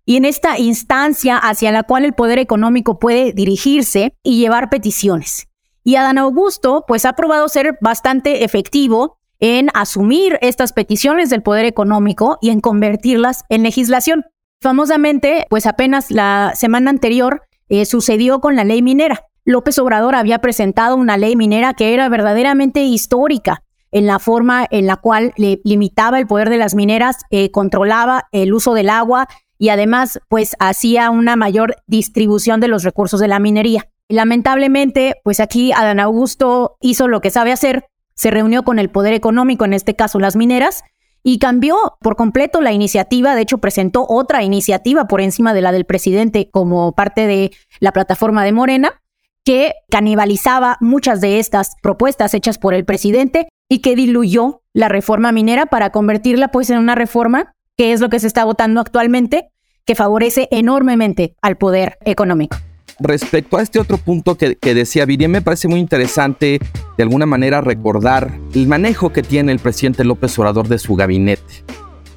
y 0.06 0.18
en 0.18 0.26
esta 0.26 0.60
instancia 0.60 1.38
hacia 1.38 1.72
la 1.72 1.84
cual 1.84 2.04
el 2.04 2.12
poder 2.12 2.38
económico 2.38 3.00
puede 3.00 3.32
dirigirse 3.32 4.14
y 4.22 4.38
llevar 4.38 4.70
peticiones. 4.70 5.48
Y 5.86 5.96
Adán 5.96 6.18
Augusto 6.18 6.84
pues 6.90 7.06
ha 7.06 7.14
probado 7.14 7.48
ser 7.48 7.78
bastante 7.80 8.44
efectivo 8.44 9.18
en 9.40 9.70
asumir 9.74 10.38
estas 10.42 10.74
peticiones 10.74 11.30
del 11.30 11.42
poder 11.42 11.64
económico 11.64 12.38
y 12.42 12.50
en 12.50 12.60
convertirlas 12.60 13.46
en 13.48 13.64
legislación. 13.64 14.26
Famosamente, 14.60 15.48
pues 15.50 15.66
apenas 15.66 16.12
la 16.12 16.52
semana 16.56 16.90
anterior 16.90 17.44
eh, 17.70 17.86
sucedió 17.86 18.42
con 18.42 18.58
la 18.58 18.66
ley 18.66 18.82
minera. 18.82 19.22
López 19.46 19.80
Obrador 19.80 20.16
había 20.16 20.40
presentado 20.40 20.98
una 20.98 21.16
ley 21.16 21.38
minera 21.38 21.74
que 21.74 21.94
era 21.94 22.10
verdaderamente 22.10 22.82
histórica 22.84 23.64
en 23.92 24.08
la 24.08 24.20
forma 24.20 24.66
en 24.72 24.88
la 24.88 24.98
cual 24.98 25.34
le 25.38 25.62
limitaba 25.64 26.20
el 26.20 26.28
poder 26.28 26.50
de 26.50 26.58
las 26.58 26.76
mineras, 26.76 27.18
eh, 27.30 27.52
controlaba 27.52 28.28
el 28.32 28.54
uso 28.54 28.74
del 28.74 28.90
agua 28.90 29.28
y 29.58 29.70
además 29.70 30.20
pues 30.28 30.56
hacía 30.60 31.10
una 31.10 31.36
mayor 31.36 31.76
distribución 31.88 32.60
de 32.60 32.68
los 32.68 32.84
recursos 32.84 33.20
de 33.20 33.28
la 33.28 33.40
minería. 33.40 33.90
Lamentablemente, 34.10 35.16
pues 35.24 35.40
aquí 35.40 35.72
Adán 35.72 36.00
Augusto 36.00 36.78
hizo 36.82 37.08
lo 37.08 37.22
que 37.22 37.30
sabe 37.30 37.52
hacer, 37.52 37.86
se 38.16 38.32
reunió 38.32 38.64
con 38.64 38.80
el 38.80 38.90
poder 38.90 39.14
económico, 39.14 39.66
en 39.66 39.74
este 39.74 39.96
caso 39.96 40.20
las 40.20 40.36
mineras, 40.36 40.84
y 41.24 41.40
cambió 41.40 41.98
por 42.02 42.16
completo 42.16 42.62
la 42.62 42.72
iniciativa. 42.72 43.36
De 43.36 43.42
hecho, 43.42 43.60
presentó 43.60 44.06
otra 44.08 44.44
iniciativa 44.44 45.08
por 45.08 45.22
encima 45.22 45.54
de 45.54 45.62
la 45.62 45.72
del 45.72 45.86
presidente 45.86 46.50
como 46.50 46.94
parte 46.94 47.28
de 47.28 47.52
la 47.80 47.92
plataforma 47.94 48.44
de 48.44 48.52
Morena, 48.52 49.01
que 49.44 49.74
canibalizaba 49.90 50.78
muchas 50.82 51.22
de 51.22 51.40
estas 51.40 51.72
propuestas 51.82 52.34
hechas 52.34 52.58
por 52.58 52.74
el 52.74 52.86
presidente 52.86 53.48
y 53.70 53.80
que 53.80 53.96
diluyó 53.96 54.62
la 54.74 54.90
reforma 54.90 55.32
minera 55.32 55.66
para 55.66 55.92
convertirla 55.92 56.50
pues 56.50 56.70
en 56.70 56.78
una 56.78 56.96
reforma 56.96 57.54
que 57.78 57.94
es 57.94 58.02
lo 58.02 58.10
que 58.10 58.20
se 58.20 58.28
está 58.28 58.44
votando 58.44 58.82
actualmente, 58.82 59.50
que 59.86 59.96
favorece 59.96 60.48
enormemente 60.52 61.36
al 61.42 61.58
poder 61.58 61.98
económico 62.06 62.58
respecto 63.02 63.58
a 63.58 63.62
este 63.62 63.80
otro 63.80 63.98
punto 63.98 64.36
que, 64.36 64.56
decía 64.62 65.06
Viri, 65.06 65.28
me 65.28 65.42
parece 65.42 65.68
muy 65.68 65.80
interesante 65.80 66.60
de 66.98 67.04
alguna 67.04 67.26
manera 67.26 67.62
recordar 67.62 68.38
el 68.54 68.68
manejo 68.68 69.12
que 69.12 69.24
tiene 69.24 69.52
el 69.52 69.60
presidente 69.60 70.04
López 70.04 70.38
Obrador 70.40 70.68
de 70.68 70.80
su 70.80 70.96
gabinete. 70.96 71.64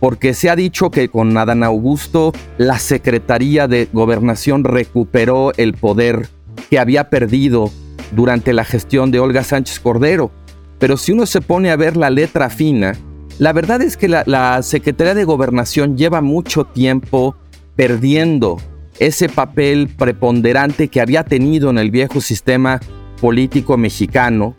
Porque 0.00 0.35
se 0.35 0.50
ha 0.50 0.57
dicho 0.57 0.90
que 0.90 1.09
con 1.09 1.37
Adán 1.38 1.62
Augusto 1.62 2.33
la 2.59 2.78
Secretaría 2.78 3.66
de 3.69 3.88
Gobernación 3.93 4.64
recuperó 4.64 5.52
el 5.57 5.73
poder 5.73 6.28
que 6.70 6.78
había 6.78 7.11
perdido 7.11 7.70
durante 8.12 8.52
la 8.52 8.64
gestión 8.64 9.11
de 9.11 9.20
Olga 9.20 9.44
Sánchez 9.44 9.80
Cordero. 9.80 10.30
Pero 10.78 10.96
si 10.96 11.12
uno 11.12 11.26
se 11.26 11.40
pone 11.40 11.70
a 11.70 11.76
ver 11.76 11.96
la 11.96 12.11
letra 12.11 12.50
fina, 12.50 12.94
la 13.38 13.52
verdad 13.52 13.82
es 13.82 13.96
que 13.96 14.08
la, 14.08 14.61
Secretaría 14.62 15.14
de 15.14 15.25
Gobernación 15.25 15.96
lleva 15.96 16.20
mucho 16.20 16.64
tiempo 16.64 17.37
perdiendo 17.75 18.58
ese 19.00 19.28
papel 19.28 19.88
preponderante 19.88 20.88
que 20.88 21.00
había 21.00 21.25
tenido 21.25 21.70
en 21.70 21.78
el 21.78 21.90
viejo 21.90 22.20
sistema 22.20 22.80
político 23.20 23.76
mexicano 23.76 24.54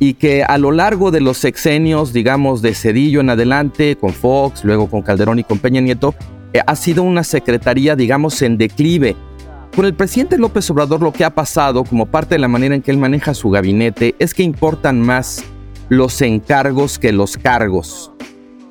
y 0.00 0.14
que 0.14 0.42
a 0.42 0.58
lo 0.58 0.72
largo 0.72 1.12
de 1.12 1.20
los 1.20 1.38
sexenios, 1.38 2.12
digamos, 2.12 2.62
de 2.62 2.74
Cedillo 2.74 3.20
en 3.20 3.30
adelante, 3.30 3.96
con 3.96 4.12
Fox, 4.12 4.64
luego 4.64 4.90
con 4.90 5.02
Calderón 5.02 5.38
y 5.38 5.44
con 5.44 5.60
Peña 5.60 5.80
Nieto, 5.80 6.14
eh, 6.52 6.60
ha 6.66 6.74
sido 6.74 7.04
una 7.04 7.22
secretaría, 7.22 7.94
digamos, 7.94 8.42
en 8.42 8.58
declive. 8.58 9.14
Con 9.76 9.84
el 9.84 9.92
presidente 9.92 10.38
López 10.38 10.70
Obrador 10.70 11.02
lo 11.02 11.12
que 11.12 11.22
ha 11.22 11.34
pasado, 11.34 11.84
como 11.84 12.06
parte 12.06 12.36
de 12.36 12.38
la 12.38 12.48
manera 12.48 12.74
en 12.74 12.80
que 12.80 12.90
él 12.90 12.96
maneja 12.96 13.34
su 13.34 13.50
gabinete, 13.50 14.14
es 14.18 14.32
que 14.32 14.42
importan 14.42 15.02
más 15.02 15.44
los 15.90 16.22
encargos 16.22 16.98
que 16.98 17.12
los 17.12 17.36
cargos. 17.36 18.10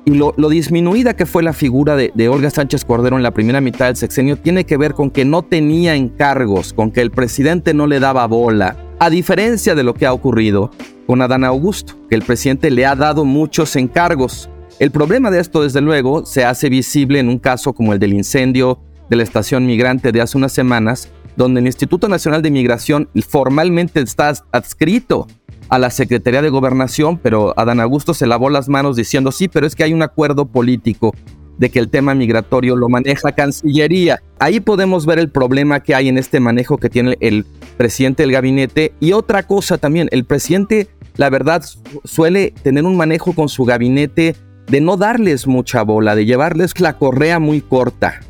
Y 0.04 0.14
lo, 0.14 0.32
disminuida 0.48 1.14
que 1.14 1.24
fue 1.24 1.44
la 1.44 1.52
figura 1.52 1.94
de, 1.94 2.28
Olga 2.28 2.50
Sánchez 2.50 2.84
Cordero 2.84 3.16
en 3.16 3.22
la 3.22 3.30
primera 3.30 3.60
mitad 3.60 3.86
del 3.86 3.94
sexenio 3.94 4.36
tiene 4.36 4.66
que 4.66 4.76
ver 4.76 4.94
con 4.94 5.12
que 5.12 5.24
no 5.24 5.42
tenía 5.42 5.94
encargos, 5.94 6.72
con 6.72 6.90
que 6.90 7.02
el 7.02 7.12
presidente 7.12 7.72
no 7.72 7.86
le 7.86 8.00
daba 8.00 8.26
bola, 8.26 8.76
a 8.98 9.08
diferencia 9.08 9.76
de 9.76 9.84
lo 9.84 9.94
que 9.94 10.06
ha 10.06 10.12
ocurrido 10.12 10.72
con 11.06 11.22
Adán 11.22 11.44
Augusto, 11.44 11.94
que 12.10 12.16
el 12.16 12.22
presidente 12.22 12.68
le 12.72 12.84
ha 12.84 12.96
dado 12.96 13.24
muchos 13.24 13.76
encargos. 13.76 14.50
El 14.80 14.90
problema 14.90 15.30
de 15.30 15.38
esto, 15.38 15.62
desde 15.62 15.80
luego, 15.80 16.26
se 16.26 16.44
hace 16.44 16.68
visible 16.68 17.20
en 17.20 17.28
un 17.28 17.38
caso 17.38 17.74
como 17.74 17.92
el 17.92 18.00
del 18.00 18.12
incendio 18.12 18.80
de 19.08 19.16
la 19.16 19.22
estación 19.22 19.66
migrante 19.66 20.12
de 20.12 20.20
hace 20.20 20.38
unas 20.38 20.52
semanas, 20.52 21.10
donde 21.36 21.60
el 21.60 21.66
Instituto 21.66 22.08
Nacional 22.08 22.42
de 22.42 22.50
Migración 22.50 23.08
formalmente 23.28 24.00
está 24.00 24.32
adscrito 24.52 25.26
a 25.68 25.78
la 25.78 25.90
Secretaría 25.90 26.42
de 26.42 26.48
Gobernación, 26.48 27.18
pero 27.18 27.52
Adán 27.58 27.80
Augusto 27.80 28.14
se 28.14 28.26
lavó 28.26 28.50
las 28.50 28.68
manos 28.68 28.96
diciendo, 28.96 29.32
sí, 29.32 29.48
pero 29.48 29.66
es 29.66 29.74
que 29.74 29.84
hay 29.84 29.92
un 29.92 30.02
acuerdo 30.02 30.46
político 30.46 31.12
de 31.58 31.70
que 31.70 31.78
el 31.78 31.88
tema 31.88 32.14
migratorio 32.14 32.76
lo 32.76 32.88
maneja 32.88 33.32
Cancillería. 33.32 34.20
Ahí 34.38 34.60
podemos 34.60 35.06
ver 35.06 35.18
el 35.18 35.30
problema 35.30 35.80
que 35.80 35.94
hay 35.94 36.08
en 36.08 36.18
este 36.18 36.40
manejo 36.40 36.76
que 36.78 36.90
tiene 36.90 37.16
el 37.20 37.46
presidente 37.76 38.22
del 38.22 38.32
gabinete. 38.32 38.92
Y 39.00 39.12
otra 39.12 39.42
cosa 39.42 39.78
también, 39.78 40.08
el 40.12 40.24
presidente, 40.24 40.88
la 41.16 41.30
verdad, 41.30 41.64
suele 42.04 42.52
tener 42.62 42.84
un 42.84 42.96
manejo 42.96 43.32
con 43.32 43.48
su 43.48 43.64
gabinete 43.64 44.36
de 44.66 44.80
no 44.80 44.96
darles 44.96 45.46
mucha 45.46 45.82
bola, 45.82 46.14
de 46.14 46.26
llevarles 46.26 46.78
la 46.80 46.98
correa 46.98 47.38
muy 47.38 47.60
corta. 47.60 48.20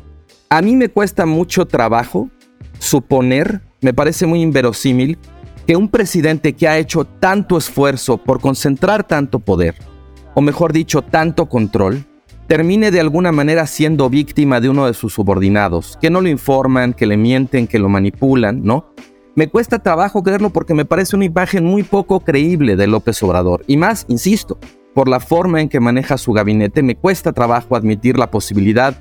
A 0.49 0.61
mí 0.61 0.77
me 0.77 0.87
cuesta 0.87 1.25
mucho 1.25 1.65
trabajo 1.65 2.29
suponer, 2.79 3.59
me 3.81 3.93
parece 3.93 4.25
muy 4.25 4.41
inverosímil, 4.41 5.17
que 5.65 5.75
un 5.75 5.89
presidente 5.89 6.53
que 6.53 6.69
ha 6.69 6.77
hecho 6.77 7.03
tanto 7.03 7.57
esfuerzo 7.57 8.17
por 8.17 8.39
concentrar 8.39 9.05
tanto 9.05 9.39
poder, 9.39 9.75
o 10.35 10.41
mejor 10.41 10.71
dicho, 10.71 11.01
tanto 11.01 11.49
control, 11.49 12.05
termine 12.47 12.91
de 12.91 13.01
alguna 13.01 13.33
manera 13.33 13.67
siendo 13.67 14.09
víctima 14.09 14.61
de 14.61 14.69
uno 14.69 14.85
de 14.85 14.93
sus 14.93 15.13
subordinados, 15.13 15.97
que 15.99 16.09
no 16.09 16.21
lo 16.21 16.29
informan, 16.29 16.93
que 16.93 17.07
le 17.07 17.17
mienten, 17.17 17.67
que 17.67 17.77
lo 17.77 17.89
manipulan, 17.89 18.63
¿no? 18.63 18.93
Me 19.35 19.49
cuesta 19.49 19.79
trabajo 19.79 20.23
creerlo 20.23 20.51
porque 20.51 20.73
me 20.73 20.85
parece 20.85 21.17
una 21.17 21.25
imagen 21.25 21.65
muy 21.65 21.83
poco 21.83 22.21
creíble 22.21 22.77
de 22.77 22.87
López 22.87 23.21
Obrador. 23.21 23.65
Y 23.67 23.75
más, 23.75 24.05
insisto, 24.07 24.57
por 24.95 25.09
la 25.09 25.19
forma 25.19 25.61
en 25.61 25.67
que 25.67 25.81
maneja 25.81 26.17
su 26.17 26.31
gabinete, 26.31 26.83
me 26.83 26.95
cuesta 26.95 27.33
trabajo 27.33 27.75
admitir 27.75 28.17
la 28.17 28.31
posibilidad 28.31 28.97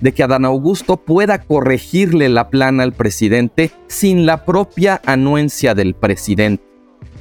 de 0.00 0.12
que 0.12 0.22
Adán 0.22 0.44
Augusto 0.44 0.96
pueda 0.96 1.42
corregirle 1.42 2.28
la 2.28 2.48
plana 2.48 2.82
al 2.82 2.92
presidente 2.92 3.70
sin 3.86 4.26
la 4.26 4.44
propia 4.44 5.00
anuencia 5.04 5.74
del 5.74 5.94
presidente. 5.94 6.64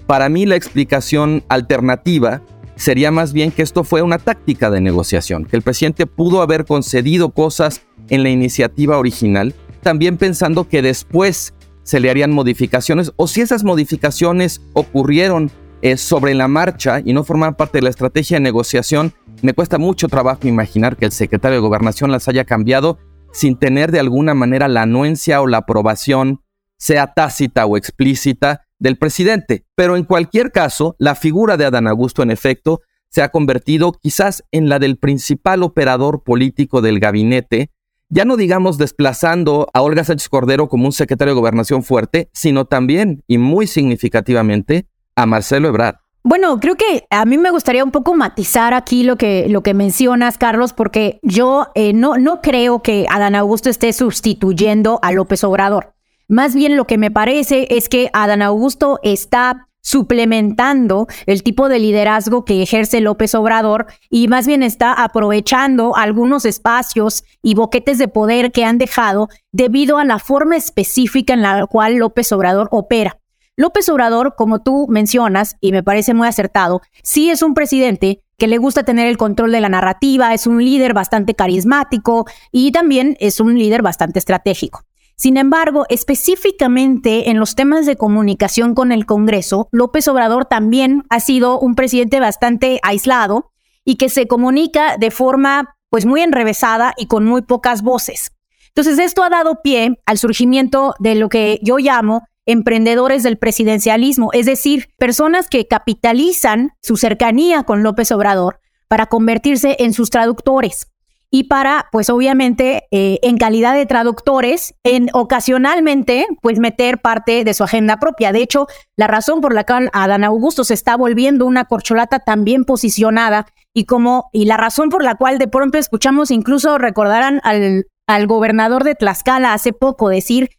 Para 0.07 0.29
mí 0.29 0.45
la 0.45 0.55
explicación 0.55 1.43
alternativa 1.49 2.41
sería 2.75 3.11
más 3.11 3.33
bien 3.33 3.51
que 3.51 3.61
esto 3.61 3.83
fue 3.83 4.01
una 4.01 4.17
táctica 4.17 4.71
de 4.71 4.81
negociación, 4.81 5.45
que 5.45 5.57
el 5.57 5.61
presidente 5.61 6.05
pudo 6.05 6.41
haber 6.41 6.65
concedido 6.65 7.29
cosas 7.31 7.81
en 8.09 8.23
la 8.23 8.29
iniciativa 8.29 8.97
original, 8.97 9.53
también 9.81 10.17
pensando 10.17 10.67
que 10.67 10.81
después 10.81 11.53
se 11.83 11.99
le 11.99 12.09
harían 12.09 12.31
modificaciones 12.31 13.11
o 13.17 13.27
si 13.27 13.41
esas 13.41 13.63
modificaciones 13.63 14.61
ocurrieron 14.73 15.51
eh, 15.81 15.97
sobre 15.97 16.33
la 16.33 16.47
marcha 16.47 17.01
y 17.03 17.13
no 17.13 17.23
formaban 17.23 17.55
parte 17.55 17.77
de 17.77 17.83
la 17.83 17.89
estrategia 17.89 18.37
de 18.37 18.41
negociación, 18.41 19.13
me 19.41 19.53
cuesta 19.53 19.77
mucho 19.77 20.07
trabajo 20.07 20.47
imaginar 20.47 20.97
que 20.97 21.05
el 21.05 21.11
secretario 21.11 21.57
de 21.57 21.61
Gobernación 21.61 22.11
las 22.11 22.27
haya 22.27 22.45
cambiado 22.45 22.97
sin 23.31 23.57
tener 23.57 23.91
de 23.91 23.99
alguna 23.99 24.33
manera 24.33 24.67
la 24.67 24.81
anuencia 24.81 25.41
o 25.41 25.47
la 25.47 25.59
aprobación, 25.59 26.41
sea 26.77 27.13
tácita 27.13 27.65
o 27.65 27.77
explícita, 27.77 28.65
del 28.79 28.97
presidente. 28.97 29.65
Pero 29.75 29.97
en 29.97 30.05
cualquier 30.05 30.51
caso, 30.51 30.95
la 30.99 31.15
figura 31.15 31.57
de 31.57 31.65
Adán 31.65 31.87
Augusto, 31.87 32.23
en 32.23 32.31
efecto, 32.31 32.81
se 33.09 33.21
ha 33.21 33.29
convertido 33.29 33.91
quizás 33.91 34.43
en 34.51 34.69
la 34.69 34.79
del 34.79 34.97
principal 34.97 35.63
operador 35.63 36.23
político 36.23 36.81
del 36.81 36.99
gabinete, 36.99 37.71
ya 38.09 38.25
no 38.25 38.37
digamos 38.37 38.77
desplazando 38.77 39.67
a 39.73 39.81
Olga 39.81 40.03
Sánchez 40.03 40.29
Cordero 40.29 40.67
como 40.67 40.85
un 40.85 40.93
secretario 40.93 41.33
de 41.33 41.39
gobernación 41.39 41.83
fuerte, 41.83 42.29
sino 42.33 42.65
también, 42.65 43.23
y 43.27 43.37
muy 43.37 43.67
significativamente, 43.67 44.87
a 45.21 45.25
Marcelo 45.25 45.67
Ebrard. 45.67 45.95
Bueno, 46.23 46.59
creo 46.59 46.75
que 46.75 47.05
a 47.09 47.25
mí 47.25 47.37
me 47.37 47.49
gustaría 47.49 47.83
un 47.83 47.91
poco 47.91 48.13
matizar 48.13 48.73
aquí 48.73 49.03
lo 49.03 49.15
que, 49.15 49.47
lo 49.49 49.63
que 49.63 49.73
mencionas, 49.73 50.37
Carlos, 50.37 50.73
porque 50.73 51.19
yo 51.23 51.67
eh, 51.75 51.93
no, 51.93 52.17
no 52.17 52.41
creo 52.41 52.81
que 52.81 53.05
Adán 53.09 53.35
Augusto 53.35 53.69
esté 53.69 53.93
sustituyendo 53.93 54.99
a 55.01 55.11
López 55.11 55.43
Obrador. 55.43 55.93
Más 56.27 56.53
bien 56.53 56.75
lo 56.75 56.85
que 56.85 56.97
me 56.97 57.09
parece 57.09 57.67
es 57.71 57.89
que 57.89 58.09
Adán 58.13 58.41
Augusto 58.41 58.99
está 59.01 59.69
suplementando 59.81 61.07
el 61.25 61.41
tipo 61.41 61.69
de 61.69 61.79
liderazgo 61.79 62.43
que 62.43 62.61
ejerce 62.61 63.01
López 63.01 63.33
Obrador 63.33 63.87
y 64.09 64.27
más 64.27 64.45
bien 64.45 64.61
está 64.61 64.93
aprovechando 64.93 65.95
algunos 65.95 66.45
espacios 66.45 67.23
y 67.41 67.55
boquetes 67.55 67.97
de 67.97 68.07
poder 68.07 68.51
que 68.51 68.65
han 68.65 68.77
dejado 68.77 69.29
debido 69.51 69.97
a 69.97 70.05
la 70.05 70.19
forma 70.19 70.57
específica 70.57 71.33
en 71.33 71.41
la 71.41 71.65
cual 71.65 71.95
López 71.95 72.31
Obrador 72.33 72.67
opera. 72.71 73.18
López 73.59 73.89
Obrador, 73.89 74.35
como 74.37 74.59
tú 74.59 74.87
mencionas, 74.87 75.57
y 75.59 75.73
me 75.73 75.83
parece 75.83 76.13
muy 76.13 76.29
acertado, 76.29 76.81
sí 77.03 77.29
es 77.29 77.41
un 77.41 77.53
presidente 77.53 78.23
que 78.37 78.47
le 78.47 78.57
gusta 78.57 78.83
tener 78.83 79.07
el 79.07 79.17
control 79.17 79.51
de 79.51 79.59
la 79.59 79.67
narrativa, 79.67 80.33
es 80.33 80.47
un 80.47 80.63
líder 80.63 80.93
bastante 80.93 81.35
carismático 81.35 82.25
y 82.53 82.71
también 82.71 83.17
es 83.19 83.41
un 83.41 83.59
líder 83.59 83.81
bastante 83.81 84.17
estratégico. 84.17 84.85
Sin 85.17 85.35
embargo, 85.35 85.85
específicamente 85.89 87.31
en 87.31 87.37
los 87.37 87.55
temas 87.55 87.85
de 87.85 87.97
comunicación 87.97 88.75
con 88.75 88.93
el 88.93 89.05
Congreso, 89.05 89.67
López 89.73 90.07
Obrador 90.07 90.45
también 90.45 91.03
ha 91.09 91.19
sido 91.19 91.59
un 91.59 91.75
presidente 91.75 92.21
bastante 92.21 92.79
aislado 92.81 93.51
y 93.83 93.97
que 93.97 94.07
se 94.07 94.25
comunica 94.25 94.95
de 94.95 95.11
forma 95.11 95.75
pues 95.89 96.05
muy 96.05 96.21
enrevesada 96.21 96.93
y 96.95 97.07
con 97.07 97.25
muy 97.25 97.41
pocas 97.41 97.81
voces. 97.81 98.31
Entonces, 98.69 98.99
esto 98.99 99.21
ha 99.21 99.29
dado 99.29 99.61
pie 99.61 99.99
al 100.05 100.17
surgimiento 100.17 100.93
de 100.99 101.15
lo 101.15 101.27
que 101.27 101.59
yo 101.61 101.79
llamo 101.79 102.23
emprendedores 102.45 103.23
del 103.23 103.37
presidencialismo, 103.37 104.31
es 104.33 104.45
decir, 104.45 104.87
personas 104.97 105.47
que 105.49 105.67
capitalizan 105.67 106.71
su 106.81 106.97
cercanía 106.97 107.63
con 107.63 107.83
López 107.83 108.11
Obrador 108.11 108.59
para 108.87 109.05
convertirse 109.05 109.77
en 109.79 109.93
sus 109.93 110.09
traductores 110.09 110.87
y 111.31 111.43
para, 111.43 111.87
pues 111.91 112.09
obviamente, 112.09 112.87
eh, 112.91 113.19
en 113.21 113.37
calidad 113.37 113.75
de 113.75 113.85
traductores, 113.85 114.73
en 114.83 115.09
ocasionalmente, 115.13 116.25
pues 116.41 116.59
meter 116.59 116.99
parte 116.99 117.43
de 117.43 117.53
su 117.53 117.63
agenda 117.63 117.97
propia. 117.97 118.31
De 118.31 118.41
hecho, 118.41 118.67
la 118.95 119.07
razón 119.07 119.39
por 119.41 119.53
la 119.53 119.63
cual 119.63 119.89
Adán 119.93 120.23
Augusto 120.23 120.63
se 120.63 120.73
está 120.73 120.97
volviendo 120.97 121.45
una 121.45 121.65
corcholata 121.65 122.19
tan 122.19 122.43
bien 122.43 122.65
posicionada 122.65 123.45
y 123.73 123.85
como, 123.85 124.29
y 124.33 124.45
la 124.45 124.57
razón 124.57 124.89
por 124.89 125.03
la 125.03 125.15
cual 125.15 125.37
de 125.37 125.47
pronto 125.47 125.77
escuchamos, 125.77 126.31
incluso 126.31 126.79
recordarán 126.79 127.41
al, 127.43 127.85
al 128.07 128.25
gobernador 128.25 128.83
de 128.83 128.95
Tlaxcala 128.95 129.53
hace 129.53 129.71
poco 129.71 130.09
decir 130.09 130.49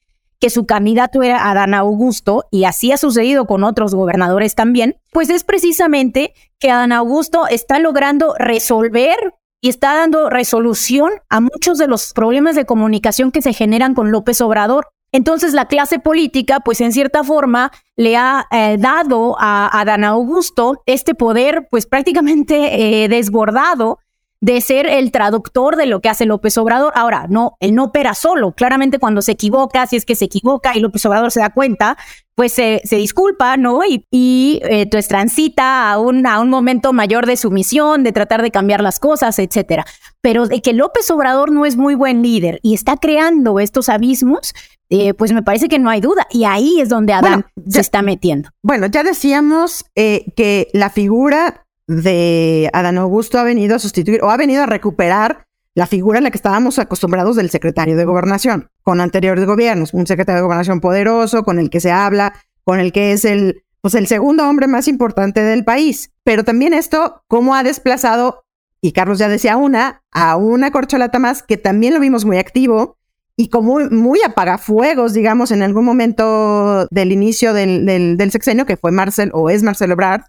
que 0.40 0.50
su 0.50 0.66
candidato 0.66 1.22
era 1.22 1.50
Adán 1.50 1.74
Augusto, 1.74 2.46
y 2.50 2.64
así 2.64 2.92
ha 2.92 2.96
sucedido 2.96 3.46
con 3.46 3.62
otros 3.62 3.94
gobernadores 3.94 4.54
también, 4.54 4.96
pues 5.12 5.28
es 5.30 5.44
precisamente 5.44 6.32
que 6.58 6.70
Adán 6.70 6.92
Augusto 6.92 7.46
está 7.46 7.78
logrando 7.78 8.34
resolver 8.38 9.34
y 9.60 9.68
está 9.68 9.94
dando 9.96 10.30
resolución 10.30 11.12
a 11.28 11.40
muchos 11.40 11.78
de 11.78 11.86
los 11.86 12.12
problemas 12.14 12.56
de 12.56 12.64
comunicación 12.64 13.30
que 13.30 13.42
se 13.42 13.52
generan 13.52 13.94
con 13.94 14.10
López 14.10 14.40
Obrador. 14.40 14.88
Entonces 15.12 15.52
la 15.52 15.66
clase 15.66 15.98
política, 15.98 16.60
pues 16.60 16.80
en 16.80 16.92
cierta 16.92 17.24
forma, 17.24 17.72
le 17.96 18.16
ha 18.16 18.46
eh, 18.50 18.76
dado 18.78 19.36
a 19.38 19.80
Adán 19.80 20.04
Augusto 20.04 20.82
este 20.86 21.14
poder, 21.14 21.68
pues 21.70 21.86
prácticamente 21.86 23.04
eh, 23.04 23.08
desbordado 23.08 23.98
de 24.40 24.60
ser 24.60 24.86
el 24.86 25.12
traductor 25.12 25.76
de 25.76 25.86
lo 25.86 26.00
que 26.00 26.08
hace 26.08 26.24
López 26.24 26.56
Obrador. 26.56 26.92
Ahora, 26.96 27.26
no, 27.28 27.56
él 27.60 27.74
no 27.74 27.84
opera 27.84 28.14
solo. 28.14 28.52
Claramente 28.52 28.98
cuando 28.98 29.20
se 29.20 29.32
equivoca, 29.32 29.86
si 29.86 29.96
es 29.96 30.06
que 30.06 30.14
se 30.14 30.24
equivoca 30.24 30.76
y 30.76 30.80
López 30.80 31.04
Obrador 31.04 31.30
se 31.30 31.40
da 31.40 31.50
cuenta, 31.50 31.98
pues 32.34 32.54
se, 32.54 32.80
disculpa, 32.90 33.58
¿no? 33.58 33.84
Y, 33.84 34.06
y 34.10 34.60
eh, 34.64 34.88
pues 34.90 35.08
transita 35.08 35.92
a 35.92 35.98
un, 35.98 36.26
a 36.26 36.40
un 36.40 36.48
momento 36.48 36.94
mayor 36.94 37.26
de 37.26 37.36
sumisión, 37.36 38.02
de 38.02 38.12
tratar 38.12 38.40
de 38.40 38.50
cambiar 38.50 38.80
las 38.80 38.98
cosas, 38.98 39.38
etcétera. 39.38 39.84
Pero 40.22 40.46
de 40.46 40.62
que 40.62 40.72
López 40.72 41.10
Obrador 41.10 41.52
no 41.52 41.66
es 41.66 41.76
muy 41.76 41.94
buen 41.94 42.22
líder 42.22 42.58
y 42.62 42.72
está 42.72 42.96
creando 42.96 43.60
estos 43.60 43.90
abismos, 43.90 44.54
eh, 44.88 45.12
pues 45.12 45.32
me 45.32 45.42
parece 45.42 45.68
que 45.68 45.78
no 45.78 45.90
hay 45.90 46.00
duda. 46.00 46.26
Y 46.30 46.44
ahí 46.44 46.80
es 46.80 46.88
donde 46.88 47.12
Adán 47.12 47.44
se 47.68 47.80
está 47.80 48.00
metiendo. 48.00 48.48
Bueno, 48.62 48.86
ya 48.86 49.02
decíamos 49.02 49.84
eh, 49.94 50.32
que 50.34 50.68
la 50.72 50.88
figura 50.88 51.66
de 51.90 52.70
Adán 52.72 52.98
Augusto 52.98 53.38
ha 53.38 53.42
venido 53.42 53.74
a 53.74 53.80
sustituir 53.80 54.22
o 54.22 54.30
ha 54.30 54.36
venido 54.36 54.62
a 54.62 54.66
recuperar 54.66 55.46
la 55.74 55.86
figura 55.86 56.18
en 56.18 56.24
la 56.24 56.30
que 56.30 56.38
estábamos 56.38 56.78
acostumbrados 56.78 57.36
del 57.36 57.50
secretario 57.50 57.96
de 57.96 58.04
gobernación 58.04 58.70
con 58.82 59.00
anteriores 59.00 59.44
gobiernos, 59.44 59.92
un 59.92 60.06
secretario 60.06 60.36
de 60.36 60.44
gobernación 60.44 60.80
poderoso, 60.80 61.42
con 61.42 61.58
el 61.58 61.68
que 61.68 61.80
se 61.80 61.90
habla, 61.90 62.34
con 62.64 62.78
el 62.78 62.92
que 62.92 63.12
es 63.12 63.24
el, 63.24 63.64
pues 63.80 63.94
el 63.94 64.06
segundo 64.06 64.48
hombre 64.48 64.68
más 64.68 64.86
importante 64.86 65.42
del 65.42 65.64
país. 65.64 66.12
Pero 66.22 66.44
también 66.44 66.74
esto, 66.74 67.24
cómo 67.26 67.54
ha 67.56 67.62
desplazado, 67.62 68.44
y 68.80 68.92
Carlos 68.92 69.18
ya 69.18 69.28
decía 69.28 69.56
una, 69.56 70.02
a 70.12 70.36
una 70.36 70.70
corcholata 70.70 71.18
más 71.18 71.42
que 71.42 71.56
también 71.56 71.94
lo 71.94 72.00
vimos 72.00 72.24
muy 72.24 72.38
activo 72.38 72.96
y 73.36 73.48
como 73.48 73.80
muy, 73.90 74.20
apagafuegos, 74.22 75.12
digamos, 75.12 75.50
en 75.50 75.62
algún 75.62 75.84
momento 75.84 76.86
del 76.90 77.10
inicio 77.10 77.52
del, 77.52 77.84
del, 77.84 78.16
del 78.16 78.30
sexenio, 78.30 78.66
que 78.66 78.76
fue 78.76 78.92
Marcel 78.92 79.30
o 79.34 79.50
es 79.50 79.62
Marcelo 79.62 79.94
Ebrard, 79.94 80.22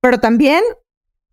pero 0.00 0.18
también 0.18 0.62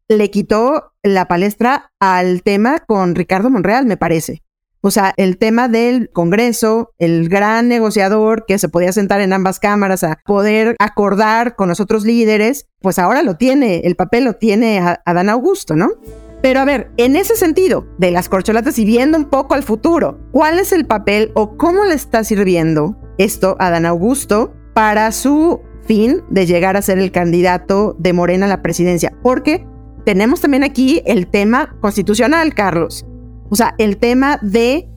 le 0.07 0.29
quitó 0.29 0.93
la 1.03 1.27
palestra 1.27 1.91
al 1.99 2.43
tema 2.43 2.79
con 2.79 3.15
Ricardo 3.15 3.49
Monreal, 3.49 3.85
me 3.85 3.97
parece. 3.97 4.43
O 4.81 4.91
sea, 4.91 5.15
el 5.17 5.39
tema 5.39 5.67
del 5.67 6.11
Congreso, 6.11 6.93
el 6.99 7.27
gran 7.27 7.67
negociador 7.67 8.45
que 8.45 8.59
se 8.59 8.69
podía 8.69 8.91
sentar 8.91 9.19
en 9.19 9.33
ambas 9.33 9.59
cámaras 9.59 10.03
a 10.03 10.19
poder 10.23 10.75
acordar 10.77 11.55
con 11.55 11.69
los 11.69 11.79
otros 11.79 12.05
líderes, 12.05 12.67
pues 12.81 12.99
ahora 12.99 13.23
lo 13.23 13.35
tiene, 13.35 13.81
el 13.85 13.95
papel 13.95 14.25
lo 14.25 14.33
tiene 14.33 14.79
Adán 15.05 15.29
Augusto, 15.29 15.75
¿no? 15.75 15.89
Pero 16.43 16.59
a 16.59 16.65
ver, 16.65 16.91
en 16.97 17.15
ese 17.15 17.35
sentido 17.35 17.87
de 17.97 18.11
las 18.11 18.29
corcholatas 18.29 18.77
y 18.77 18.85
viendo 18.85 19.17
un 19.17 19.25
poco 19.25 19.55
al 19.55 19.63
futuro, 19.63 20.19
¿cuál 20.31 20.59
es 20.59 20.71
el 20.71 20.85
papel 20.85 21.31
o 21.33 21.57
cómo 21.57 21.83
le 21.85 21.95
está 21.95 22.23
sirviendo 22.23 22.95
esto 23.17 23.55
a 23.57 23.67
Adán 23.67 23.87
Augusto 23.87 24.53
para 24.75 25.11
su 25.11 25.61
fin 25.87 26.21
de 26.29 26.45
llegar 26.45 26.77
a 26.77 26.83
ser 26.83 26.99
el 26.99 27.11
candidato 27.11 27.95
de 27.97 28.13
Morena 28.13 28.45
a 28.45 28.49
la 28.49 28.61
presidencia? 28.61 29.17
Porque 29.23 29.65
tenemos 30.05 30.39
también 30.39 30.63
aquí 30.63 31.01
el 31.05 31.27
tema 31.27 31.75
constitucional, 31.81 32.53
Carlos. 32.53 33.05
O 33.49 33.55
sea, 33.55 33.75
el 33.77 33.97
tema 33.97 34.39
de 34.41 34.87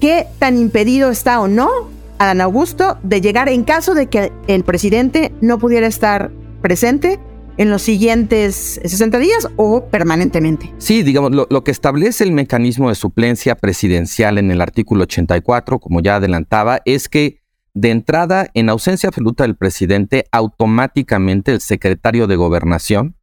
qué 0.00 0.26
tan 0.38 0.58
impedido 0.58 1.10
está 1.10 1.40
o 1.40 1.48
no 1.48 1.68
Adán 2.18 2.40
Augusto 2.40 2.98
de 3.02 3.20
llegar 3.20 3.48
en 3.48 3.64
caso 3.64 3.94
de 3.94 4.08
que 4.08 4.32
el 4.46 4.64
presidente 4.64 5.32
no 5.40 5.58
pudiera 5.58 5.86
estar 5.86 6.30
presente 6.60 7.18
en 7.56 7.70
los 7.70 7.82
siguientes 7.82 8.80
60 8.84 9.18
días 9.18 9.48
o 9.56 9.84
permanentemente. 9.86 10.72
Sí, 10.78 11.02
digamos, 11.02 11.32
lo, 11.32 11.46
lo, 11.48 11.64
que 11.64 11.70
establece 11.70 12.24
el 12.24 12.32
mecanismo 12.32 12.88
de 12.88 12.94
suplencia 12.94 13.54
presidencial 13.54 14.38
en 14.38 14.50
el 14.50 14.60
artículo 14.60 15.04
84, 15.04 15.78
como 15.78 16.00
ya 16.00 16.16
adelantaba, 16.16 16.80
es 16.84 17.08
que 17.08 17.40
de 17.74 17.90
entrada, 17.90 18.48
en 18.54 18.68
ausencia 18.68 19.08
absoluta 19.08 19.44
del 19.44 19.56
presidente, 19.56 20.24
automáticamente 20.32 21.52
el 21.52 21.60
secretario 21.60 22.26
de 22.26 22.36
gobernación 22.36 23.16